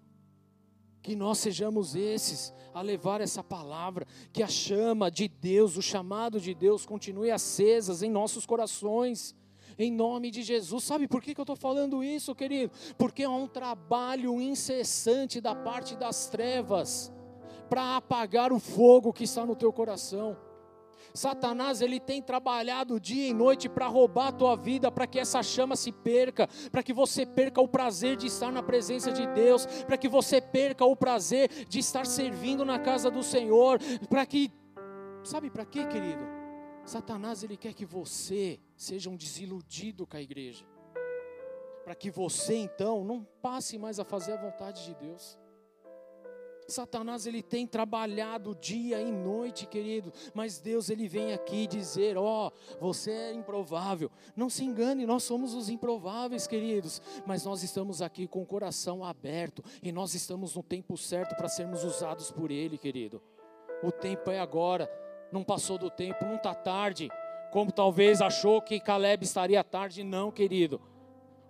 [1.03, 6.41] Que nós sejamos esses a levar essa palavra, que a chama de Deus, o chamado
[6.41, 9.35] de Deus continue acesas em nossos corações
[9.77, 10.85] em nome de Jesus.
[10.85, 12.73] Sabe por que, que eu estou falando isso, querido?
[12.97, 17.13] Porque é um trabalho incessante da parte das trevas
[17.69, 20.37] para apagar o fogo que está no teu coração.
[21.17, 25.43] Satanás ele tem trabalhado dia e noite para roubar a tua vida, para que essa
[25.43, 29.67] chama se perca, para que você perca o prazer de estar na presença de Deus,
[29.85, 34.53] para que você perca o prazer de estar servindo na casa do Senhor, para que
[35.25, 36.25] sabe para quê, querido?
[36.85, 40.65] Satanás ele quer que você seja um desiludido com a igreja,
[41.83, 45.39] para que você então não passe mais a fazer a vontade de Deus.
[46.69, 52.49] Satanás ele tem trabalhado dia e noite, querido, mas Deus ele vem aqui dizer: ó,
[52.49, 54.11] oh, você é improvável.
[54.35, 59.05] Não se engane, nós somos os improváveis, queridos, mas nós estamos aqui com o coração
[59.05, 63.23] aberto e nós estamos no tempo certo para sermos usados por Ele, querido.
[63.83, 64.91] O tempo é agora,
[65.31, 67.09] não passou do tempo, não está tarde,
[67.53, 70.81] como talvez achou que Caleb estaria tarde, não, querido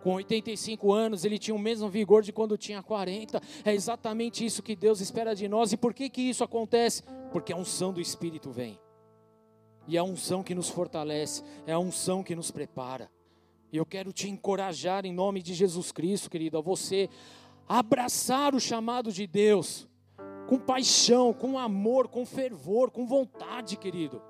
[0.01, 3.41] com 85 anos, ele tinha o mesmo vigor de quando tinha 40.
[3.65, 5.73] É exatamente isso que Deus espera de nós.
[5.73, 7.03] E por que que isso acontece?
[7.31, 8.79] Porque a unção do Espírito vem.
[9.87, 13.09] E a unção que nos fortalece, é a unção que nos prepara.
[13.71, 17.09] E eu quero te encorajar em nome de Jesus Cristo, querido, a você
[17.67, 19.87] abraçar o chamado de Deus
[20.47, 24.21] com paixão, com amor, com fervor, com vontade, querido.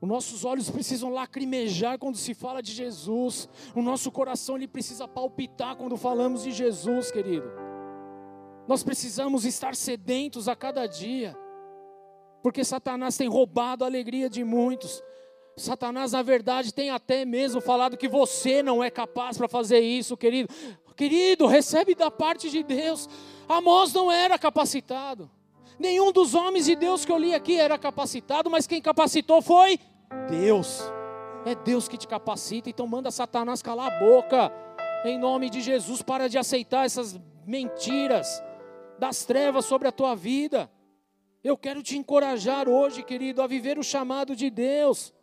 [0.00, 3.48] Os nossos olhos precisam lacrimejar quando se fala de Jesus.
[3.74, 7.50] O nosso coração ele precisa palpitar quando falamos de Jesus, querido.
[8.68, 11.36] Nós precisamos estar sedentos a cada dia.
[12.42, 15.02] Porque Satanás tem roubado a alegria de muitos.
[15.56, 20.16] Satanás, na verdade, tem até mesmo falado que você não é capaz para fazer isso,
[20.16, 20.48] querido.
[20.94, 23.08] Querido, recebe da parte de Deus.
[23.48, 25.28] Amós não era capacitado.
[25.78, 29.78] Nenhum dos homens de Deus que eu li aqui era capacitado, mas quem capacitou foi
[30.28, 30.82] Deus.
[31.46, 34.52] É Deus que te capacita, então manda Satanás calar a boca.
[35.04, 38.42] Em nome de Jesus, para de aceitar essas mentiras
[38.98, 40.68] das trevas sobre a tua vida.
[41.44, 45.14] Eu quero te encorajar hoje, querido, a viver o chamado de Deus.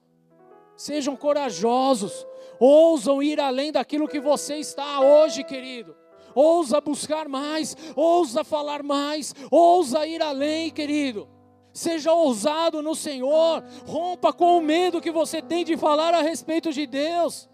[0.77, 2.25] Sejam corajosos,
[2.57, 6.04] ousam ir além daquilo que você está hoje, querido
[6.35, 11.27] ousa buscar mais, ousa falar mais, ousa ir além, querido.
[11.73, 16.71] Seja ousado no Senhor, rompa com o medo que você tem de falar a respeito
[16.71, 17.49] de Deus.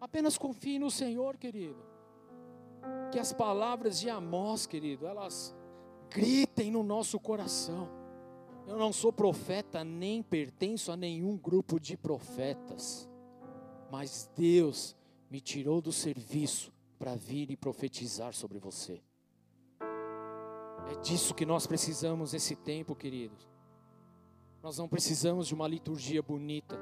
[0.00, 1.84] Apenas confie no Senhor, querido.
[3.12, 5.54] Que as palavras de Amós, querido, elas
[6.08, 7.88] gritem no nosso coração.
[8.66, 13.08] Eu não sou profeta, nem pertenço a nenhum grupo de profetas,
[13.90, 14.96] mas Deus
[15.30, 19.00] me tirou do serviço para vir e profetizar sobre você.
[19.80, 23.48] É disso que nós precisamos esse tempo, queridos.
[24.62, 26.78] Nós não precisamos de uma liturgia bonita.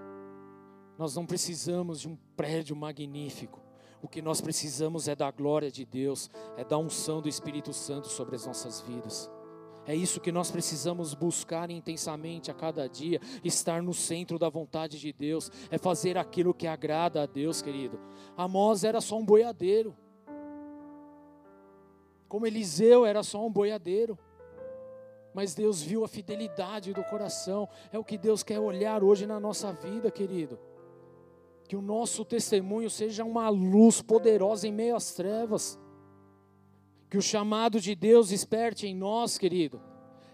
[0.99, 3.63] Nós não precisamos de um prédio magnífico.
[4.03, 8.09] O que nós precisamos é da glória de Deus, é da unção do Espírito Santo
[8.09, 9.31] sobre as nossas vidas.
[9.87, 14.99] É isso que nós precisamos buscar intensamente a cada dia, estar no centro da vontade
[14.99, 18.01] de Deus, é fazer aquilo que agrada a Deus, querido.
[18.37, 19.97] Amós era só um boiadeiro
[22.29, 24.19] como Eliseu era só um boiadeiro.
[25.35, 27.69] Mas Deus viu a fidelidade do coração.
[27.93, 30.59] É o que Deus quer olhar hoje na nossa vida, querido.
[31.67, 35.79] Que o nosso testemunho seja uma luz poderosa em meio às trevas.
[37.11, 39.88] Que o chamado de Deus desperte em nós, querido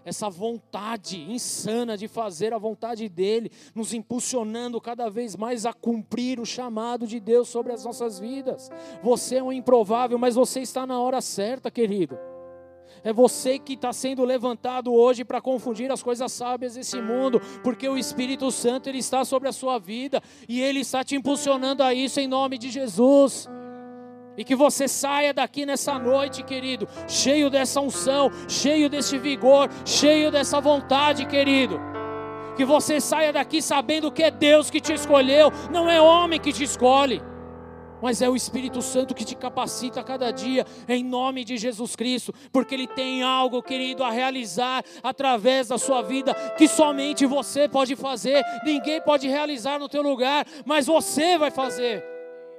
[0.05, 6.39] essa vontade insana de fazer a vontade dEle, nos impulsionando cada vez mais a cumprir
[6.39, 8.71] o chamado de Deus sobre as nossas vidas.
[9.03, 12.19] Você é um improvável, mas você está na hora certa, querido.
[13.03, 17.87] É você que está sendo levantado hoje para confundir as coisas sábias desse mundo, porque
[17.87, 21.93] o Espírito Santo ele está sobre a sua vida e ele está te impulsionando a
[21.93, 23.47] isso em nome de Jesus.
[24.37, 30.31] E que você saia daqui nessa noite, querido, cheio dessa unção, cheio desse vigor, cheio
[30.31, 31.81] dessa vontade, querido.
[32.57, 36.53] Que você saia daqui sabendo que é Deus que te escolheu, não é homem que
[36.53, 37.21] te escolhe,
[38.01, 41.97] mas é o Espírito Santo que te capacita a cada dia, em nome de Jesus
[41.97, 47.69] Cristo, porque Ele tem algo, querido, a realizar através da sua vida, que somente você
[47.69, 52.14] pode fazer, ninguém pode realizar no teu lugar, mas você vai fazer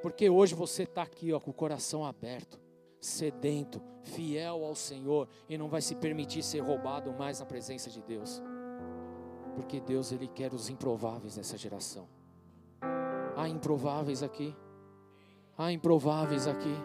[0.05, 2.61] porque hoje você está aqui ó, com o coração aberto,
[3.01, 8.03] sedento, fiel ao Senhor e não vai se permitir ser roubado mais na presença de
[8.03, 8.39] Deus.
[9.55, 12.07] Porque Deus ele quer os improváveis nessa geração.
[13.35, 14.55] Há improváveis aqui.
[15.57, 16.75] Há improváveis aqui.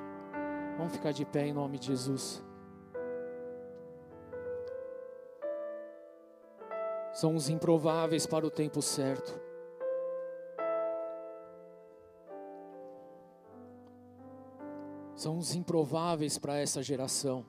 [0.78, 2.42] Vamos ficar de pé em nome de Jesus.
[7.12, 9.49] São os improváveis para o tempo certo.
[15.20, 17.44] São os improváveis para essa geração.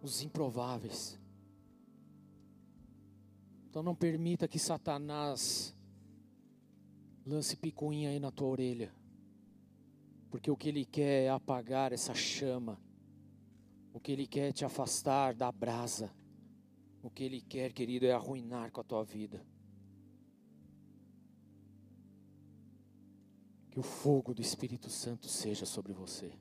[0.00, 1.20] Os improváveis.
[3.68, 5.76] Então não permita que Satanás
[7.26, 8.90] lance picuinha aí na tua orelha.
[10.30, 12.80] Porque o que ele quer é apagar essa chama.
[13.92, 16.10] O que ele quer é te afastar da brasa.
[17.02, 19.44] O que ele quer, querido, é arruinar com a tua vida.
[23.76, 26.32] Que o fogo do Espírito Santo seja sobre você.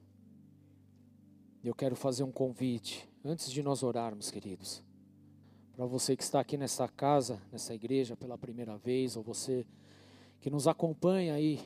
[1.62, 4.82] Eu quero fazer um convite, antes de nós orarmos, queridos,
[5.74, 9.68] para você que está aqui nessa casa, nessa igreja pela primeira vez, ou você
[10.40, 11.60] que nos acompanha aí,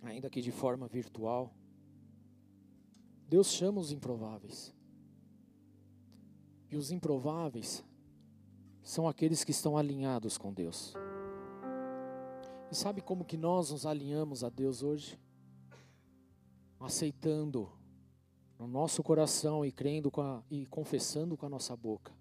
[0.00, 1.52] ainda que de forma virtual.
[3.28, 4.74] Deus chama os improváveis.
[6.70, 7.84] E os improváveis
[8.82, 10.94] são aqueles que estão alinhados com Deus.
[12.72, 15.20] E sabe como que nós nos alinhamos a Deus hoje?
[16.80, 17.70] Aceitando
[18.58, 22.16] no nosso coração e crendo a, e confessando com a nossa boca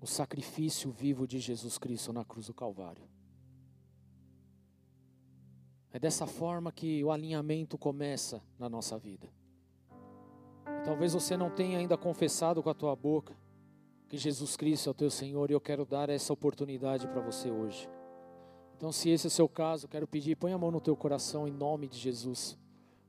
[0.00, 3.06] o sacrifício vivo de Jesus Cristo na cruz do Calvário.
[5.92, 9.28] É dessa forma que o alinhamento começa na nossa vida.
[10.82, 13.36] Talvez você não tenha ainda confessado com a tua boca
[14.08, 17.50] que Jesus Cristo é o teu Senhor e eu quero dar essa oportunidade para você
[17.50, 17.86] hoje.
[18.82, 21.46] Então, se esse é o seu caso, quero pedir, põe a mão no teu coração
[21.46, 22.58] em nome de Jesus.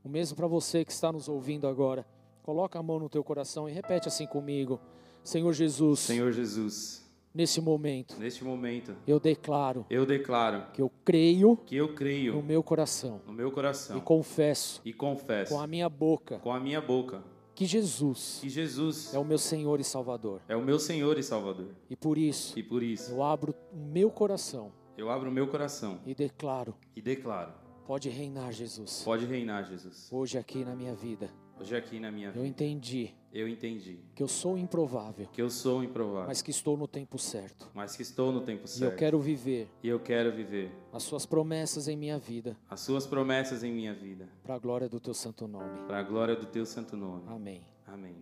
[0.04, 2.06] O mesmo para você que está nos ouvindo agora.
[2.44, 4.80] Coloca a mão no teu coração e repete assim comigo.
[5.24, 6.02] Senhor Jesus.
[6.02, 7.12] Senhor Jesus.
[7.34, 8.20] Nesse momento.
[8.20, 8.96] Neste momento.
[9.08, 9.84] Eu declaro.
[9.90, 10.68] Eu declaro.
[10.74, 11.58] Que eu creio.
[11.66, 12.36] Que eu creio.
[12.36, 13.20] No meu coração.
[13.26, 13.98] No meu coração.
[13.98, 14.80] E confesso.
[14.86, 15.56] E confesso.
[15.56, 16.38] Com a minha boca.
[16.38, 17.24] Com a minha boca.
[17.56, 18.38] Que Jesus.
[18.42, 19.12] Que Jesus.
[19.12, 20.40] É o meu Senhor e Salvador.
[20.48, 21.70] É o meu Senhor e Salvador.
[21.90, 22.60] E por isso.
[22.60, 23.12] E por isso.
[23.12, 24.72] Eu abro o meu coração.
[24.96, 26.00] Eu abro o meu coração.
[26.06, 26.76] E declaro.
[26.96, 27.52] E declaro.
[27.86, 29.02] Pode reinar, Jesus.
[29.04, 30.08] Pode reinar, Jesus.
[30.12, 31.32] Hoje aqui na minha vida.
[31.60, 32.40] Hoje aqui na minha vida.
[32.40, 33.12] Eu entendi.
[33.34, 34.00] Eu entendi.
[34.14, 35.28] Que eu sou improvável.
[35.34, 36.28] Que eu sou improvável.
[36.28, 37.68] Mas que estou no tempo certo.
[37.74, 38.92] Mas que estou no tempo certo.
[38.92, 39.68] E eu quero viver.
[39.82, 40.72] E eu quero viver.
[40.92, 42.56] As suas promessas em minha vida.
[42.70, 44.30] As suas promessas em minha vida.
[44.44, 45.88] Para a glória do teu santo nome.
[45.88, 47.24] Para a glória do teu santo nome.
[47.28, 47.66] Amém.
[47.88, 48.16] Amém.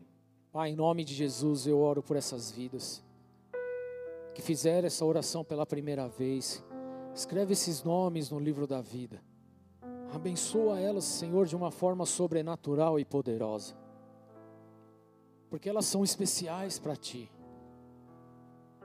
[0.53, 3.03] Pai, em nome de Jesus, eu oro por essas vidas
[4.33, 6.63] que fizeram essa oração pela primeira vez.
[7.13, 9.21] Escreve esses nomes no livro da vida.
[10.13, 13.75] Abençoa elas, Senhor, de uma forma sobrenatural e poderosa.
[15.49, 17.29] Porque elas são especiais para ti.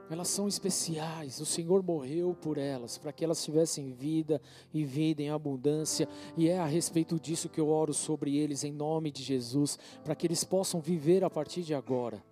[0.09, 1.39] Elas são especiais.
[1.41, 4.41] O Senhor morreu por elas, para que elas tivessem vida
[4.73, 6.07] e vida em abundância.
[6.35, 10.15] E é a respeito disso que eu oro sobre eles, em nome de Jesus, para
[10.15, 12.23] que eles possam viver a partir de agora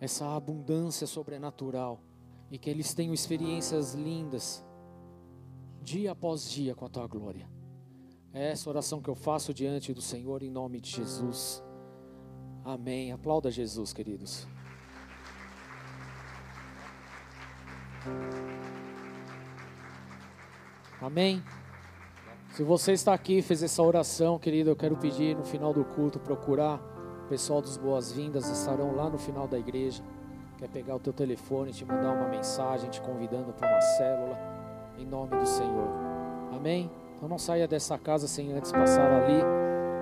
[0.00, 2.00] essa abundância sobrenatural
[2.50, 4.64] e que eles tenham experiências lindas
[5.82, 7.48] dia após dia com a tua glória.
[8.32, 11.62] É essa oração que eu faço diante do Senhor em nome de Jesus.
[12.64, 13.12] Amém.
[13.12, 14.46] Aplauda Jesus, queridos.
[21.00, 21.42] Amém.
[22.52, 25.84] Se você está aqui e fez essa oração, querido, eu quero pedir no final do
[25.84, 26.78] culto procurar
[27.30, 30.02] pessoal dos boas-vindas, estarão lá no final da igreja.
[30.58, 34.36] Quer pegar o teu telefone, te mandar uma mensagem, te convidando para uma célula,
[34.98, 35.88] em nome do Senhor.
[36.52, 36.90] Amém?
[37.16, 39.40] Então não saia dessa casa sem antes passar ali,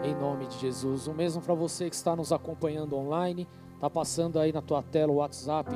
[0.08, 1.06] em nome de Jesus.
[1.06, 5.12] O mesmo para você que está nos acompanhando online, está passando aí na tua tela
[5.12, 5.70] o WhatsApp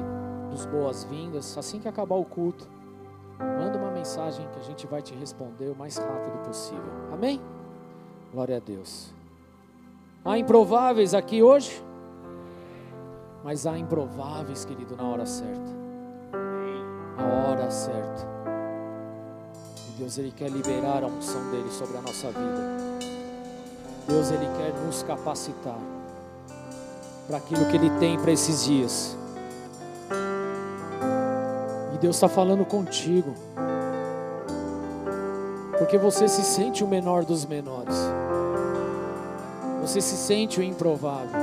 [0.51, 1.59] dos boas-vindas.
[1.59, 2.67] Assim que acabar o culto,
[3.39, 6.93] manda uma mensagem que a gente vai te responder o mais rápido possível.
[7.13, 7.39] Amém?
[8.33, 9.22] Glória a Deus.
[10.25, 11.83] Há improváveis aqui hoje?
[13.43, 15.73] Mas há improváveis, querido, na hora certa.
[17.19, 18.29] A hora certa.
[19.89, 23.09] E Deus, Ele quer liberar a unção dEle sobre a nossa vida.
[24.07, 25.79] Deus, Ele quer nos capacitar
[27.27, 29.19] para aquilo que Ele tem para esses dias.
[31.95, 33.35] E Deus está falando contigo.
[35.77, 38.22] Porque você se sente o menor dos menores.
[39.83, 41.41] Você se sente o improvável.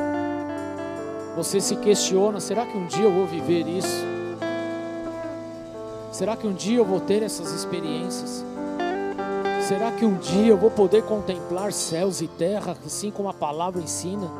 [1.36, 4.08] Você se questiona: será que um dia eu vou viver isso?
[6.10, 8.44] Será que um dia eu vou ter essas experiências?
[9.68, 13.82] Será que um dia eu vou poder contemplar céus e terra, assim como a palavra
[13.82, 14.32] ensina?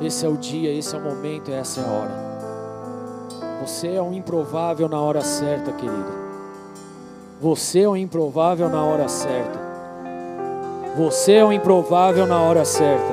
[0.00, 2.26] Esse é o dia, esse é o momento, essa é a hora.
[3.60, 6.12] Você é um improvável na hora certa, querido.
[7.40, 9.65] Você é um improvável na hora certa.
[10.96, 13.12] Você é um improvável na hora certa.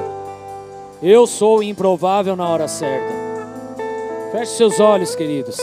[1.01, 3.13] Eu sou o improvável na hora certa.
[4.31, 5.57] Feche seus olhos, queridos.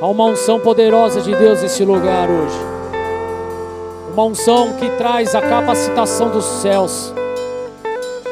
[0.00, 2.56] Há uma unção poderosa de Deus nesse lugar hoje.
[4.12, 7.12] Uma unção que traz a capacitação dos céus.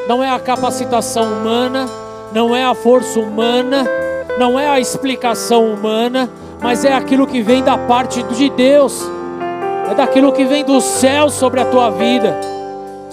[0.06, 1.86] Não é a capacitação humana,
[2.32, 3.84] não é a força humana,
[4.38, 6.30] não é a explicação humana,
[6.62, 9.02] mas é aquilo que vem da parte de Deus.
[9.90, 12.54] É daquilo que vem do céu sobre a tua vida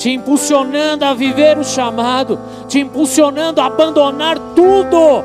[0.02, 5.24] te impulsionando a viver o chamado, te impulsionando a abandonar tudo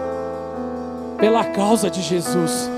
[1.17, 2.71] pela causa de Jesus.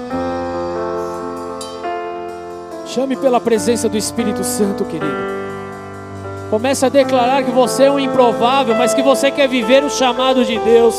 [2.86, 5.38] Chame pela presença do Espírito Santo, querido.
[6.50, 10.44] Comece a declarar que você é um improvável, mas que você quer viver o chamado
[10.44, 10.94] de Deus.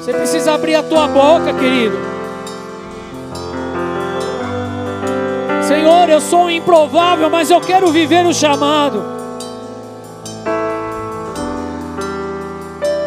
[0.00, 2.11] Você precisa abrir a tua boca, querido.
[5.72, 9.02] Senhor, eu sou um improvável, mas eu quero viver o chamado.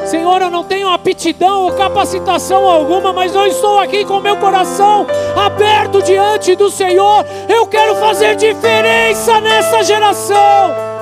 [0.08, 5.06] Senhor, eu não tenho aptidão ou capacitação alguma, mas eu estou aqui com meu coração
[5.36, 7.24] aberto diante do Senhor.
[7.48, 10.96] Eu quero fazer diferença nessa geração.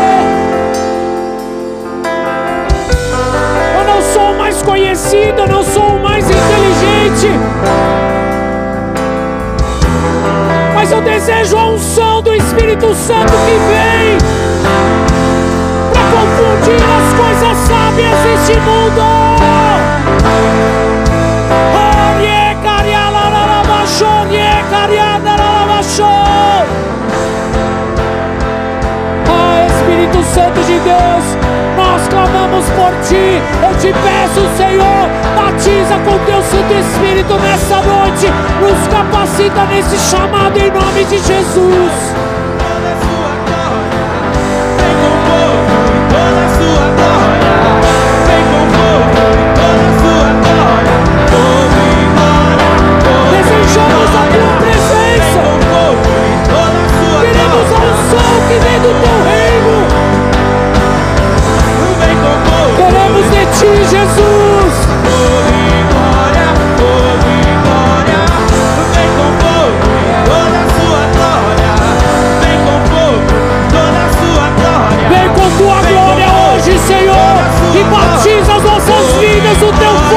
[0.00, 0.27] Eu não
[4.12, 7.30] sou mais conhecido, eu não sou mais inteligente.
[10.74, 14.18] Mas eu desejo a unção do Espírito Santo que vem
[15.92, 19.02] para confundir as coisas sábias deste mundo.
[29.30, 31.37] Oh, Espírito Santo de Deus,
[31.98, 33.42] nós clamamos por Ti.
[33.62, 38.26] Eu te peço, Senhor, batiza com Teu Santo Espírito nessa noite.
[38.60, 42.18] Nos capacita nesse chamado em nome de Jesus.
[58.48, 59.87] que vem do Teu reino.
[62.00, 62.16] Vem
[62.76, 64.74] Queremos de Ti, Jesus.
[65.48, 66.46] e glória.
[67.64, 68.20] Glória.
[68.94, 71.70] Vem com fogo e toda a sua glória.
[72.40, 75.06] Vem com fogo e toda a sua glória.
[75.08, 77.34] Vem com Tua glória hoje, Senhor,
[77.74, 80.07] e batiza as nossas vidas o Teu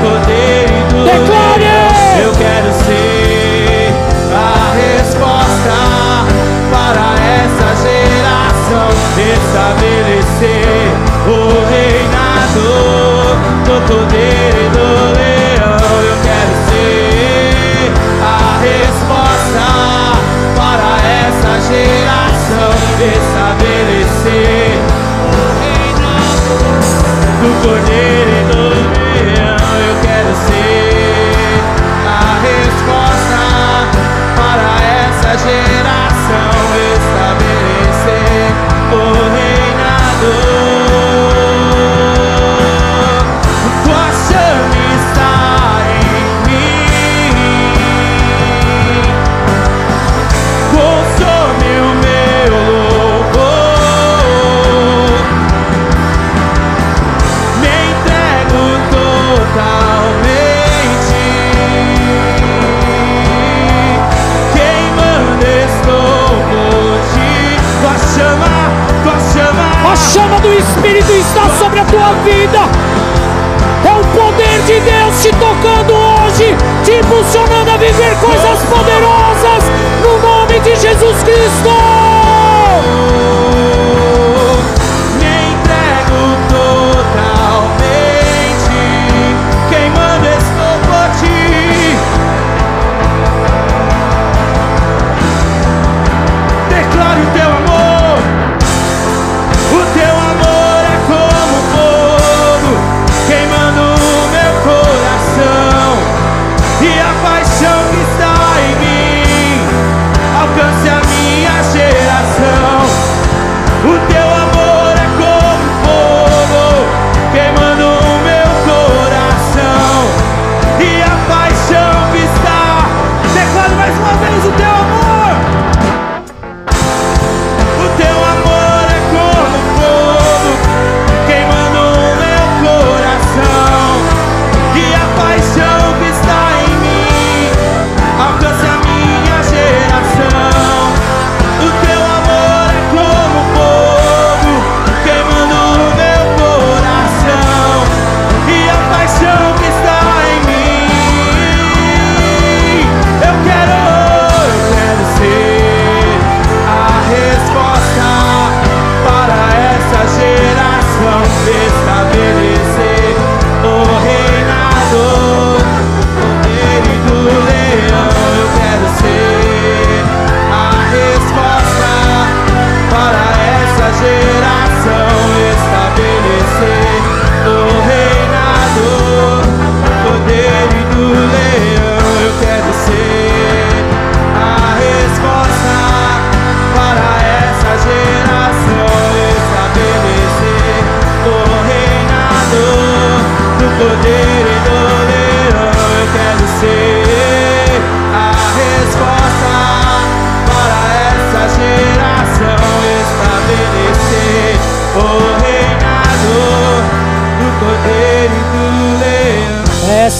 [0.00, 1.92] poder do Declare!
[2.22, 3.92] eu quero ser
[4.32, 5.76] a resposta
[6.70, 8.88] para essa geração
[9.18, 10.90] estabelecer
[11.26, 11.30] o
[11.70, 12.66] reinado
[13.64, 16.00] do poder e do leão.
[16.02, 17.92] Eu quero ser
[18.22, 18.24] a
[18.60, 19.66] resposta
[20.56, 20.90] para
[21.26, 22.72] essa geração
[23.16, 24.78] estabelecer
[25.26, 26.54] o reinado
[27.42, 28.31] do cordeiro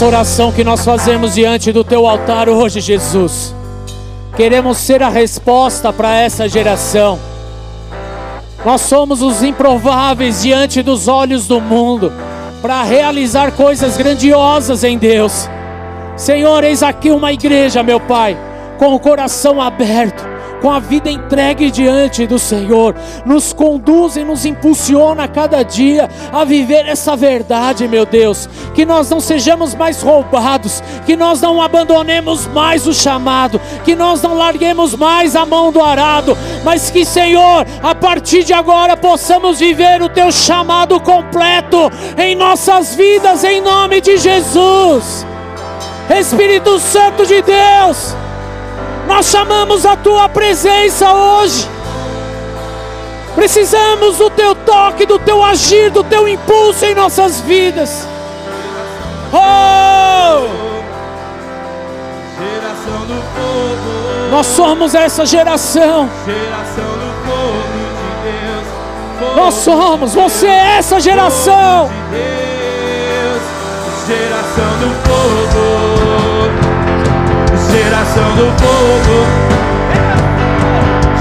[0.03, 3.55] essa oração que nós fazemos diante do teu altar hoje, Jesus.
[4.37, 7.20] Queremos ser a resposta para essa geração.
[8.65, 12.12] Nós somos os improváveis diante dos olhos do mundo
[12.61, 15.49] para realizar coisas grandiosas em Deus.
[16.16, 18.37] Senhor, eis aqui uma igreja, meu Pai,
[18.79, 20.24] com o coração aberto,
[20.62, 22.94] com a vida entregue diante do Senhor,
[23.26, 28.48] nos conduz e nos impulsiona a cada dia a viver essa verdade, meu Deus.
[28.72, 34.22] Que nós não sejamos mais roubados, que nós não abandonemos mais o chamado, que nós
[34.22, 39.59] não larguemos mais a mão do arado, mas que, Senhor, a partir de agora possamos
[39.59, 45.26] viver o teu chamado completo em nossas vidas, em nome de Jesus.
[46.18, 48.14] Espírito Santo de Deus,
[49.07, 51.69] nós chamamos a tua presença hoje.
[53.35, 58.07] Precisamos do teu toque, do teu agir, do teu impulso em nossas vidas.
[59.33, 60.47] Oh!
[62.39, 66.11] Geração do povo, Nós somos essa geração.
[66.27, 67.62] geração do povo
[67.97, 68.66] de Deus.
[69.19, 71.91] Povo Nós somos, você é essa geração.
[78.12, 79.16] Geração do povo,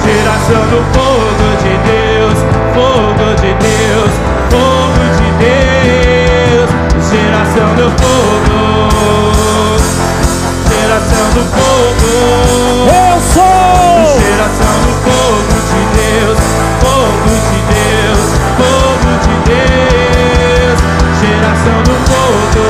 [0.04, 2.38] geração do fogo de Deus,
[2.74, 4.12] fogo de Deus,
[4.52, 6.70] fogo de Deus,
[7.10, 8.60] geração do fogo,
[10.68, 12.12] geração do fogo.
[12.92, 14.20] Eu sou.
[14.20, 16.40] Geração do fogo de Deus,
[16.82, 18.22] fogo de Deus,
[18.58, 20.80] fogo de Deus,
[21.22, 22.66] geração do fogo,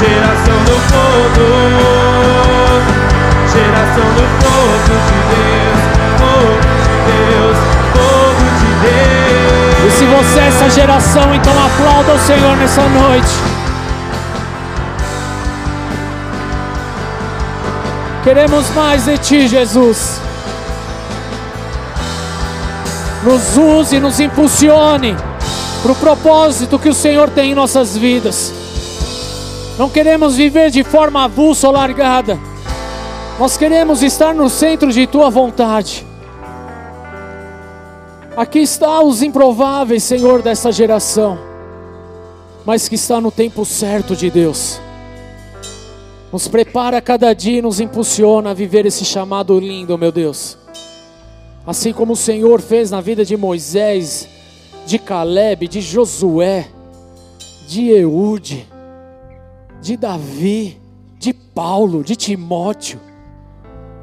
[0.00, 1.91] geração do fogo,
[3.92, 4.98] fogo de Deus, de
[7.10, 7.56] Deus,
[8.60, 9.86] de Deus.
[9.86, 13.32] E se você é essa geração, então aplauda o Senhor nessa noite.
[18.24, 20.20] Queremos mais de Ti, Jesus.
[23.24, 25.16] Nos use, nos impulsione
[25.82, 28.52] para o propósito que o Senhor tem em nossas vidas.
[29.78, 32.38] Não queremos viver de forma avulsa ou largada.
[33.42, 36.06] Nós queremos estar no centro de Tua vontade.
[38.36, 41.36] Aqui está os improváveis, Senhor, dessa geração,
[42.64, 44.80] mas que está no tempo certo de Deus.
[46.32, 50.56] Nos prepara cada dia e nos impulsiona a viver esse chamado lindo, meu Deus.
[51.66, 54.28] Assim como o Senhor fez na vida de Moisés,
[54.86, 56.68] de Caleb, de Josué,
[57.66, 58.68] de Eude,
[59.80, 60.80] de Davi,
[61.18, 63.10] de Paulo, de Timóteo.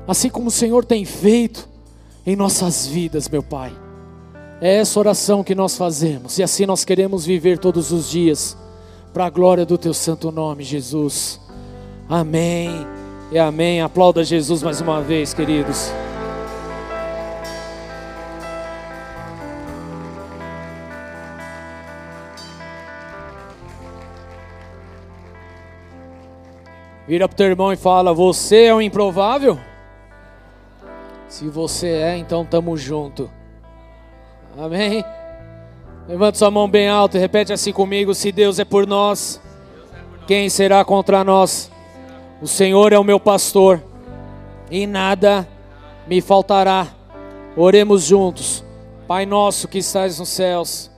[0.10, 1.70] Assim como o Senhor tem feito
[2.26, 3.72] em nossas vidas, meu Pai.
[4.60, 8.58] É essa oração que nós fazemos e assim nós queremos viver todos os dias,
[9.14, 11.40] para a glória do Teu santo nome, Jesus.
[12.10, 12.72] Amém
[13.32, 13.82] e amém.
[13.82, 15.92] Aplauda Jesus mais uma vez, queridos.
[27.08, 29.69] Vira pro teu irmão e fala: Você é um improvável?
[31.30, 33.30] Se você é, então tamo junto.
[34.58, 35.06] Amém?
[36.08, 39.40] Levanta sua mão bem alta e repete assim comigo: Se Deus é por nós,
[40.26, 41.72] quem será contra nós?
[42.42, 43.80] O Senhor é o meu pastor
[44.72, 45.48] e nada
[46.08, 46.88] me faltará.
[47.56, 48.64] Oremos juntos.
[49.08, 50.89] Pai nosso que estás nos céus,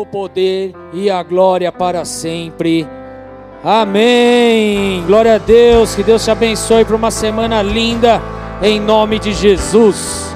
[0.00, 2.86] o poder e a glória para sempre.
[3.64, 5.02] Amém.
[5.06, 5.94] Glória a Deus.
[5.94, 8.20] Que Deus te abençoe para uma semana linda
[8.62, 10.35] em nome de Jesus.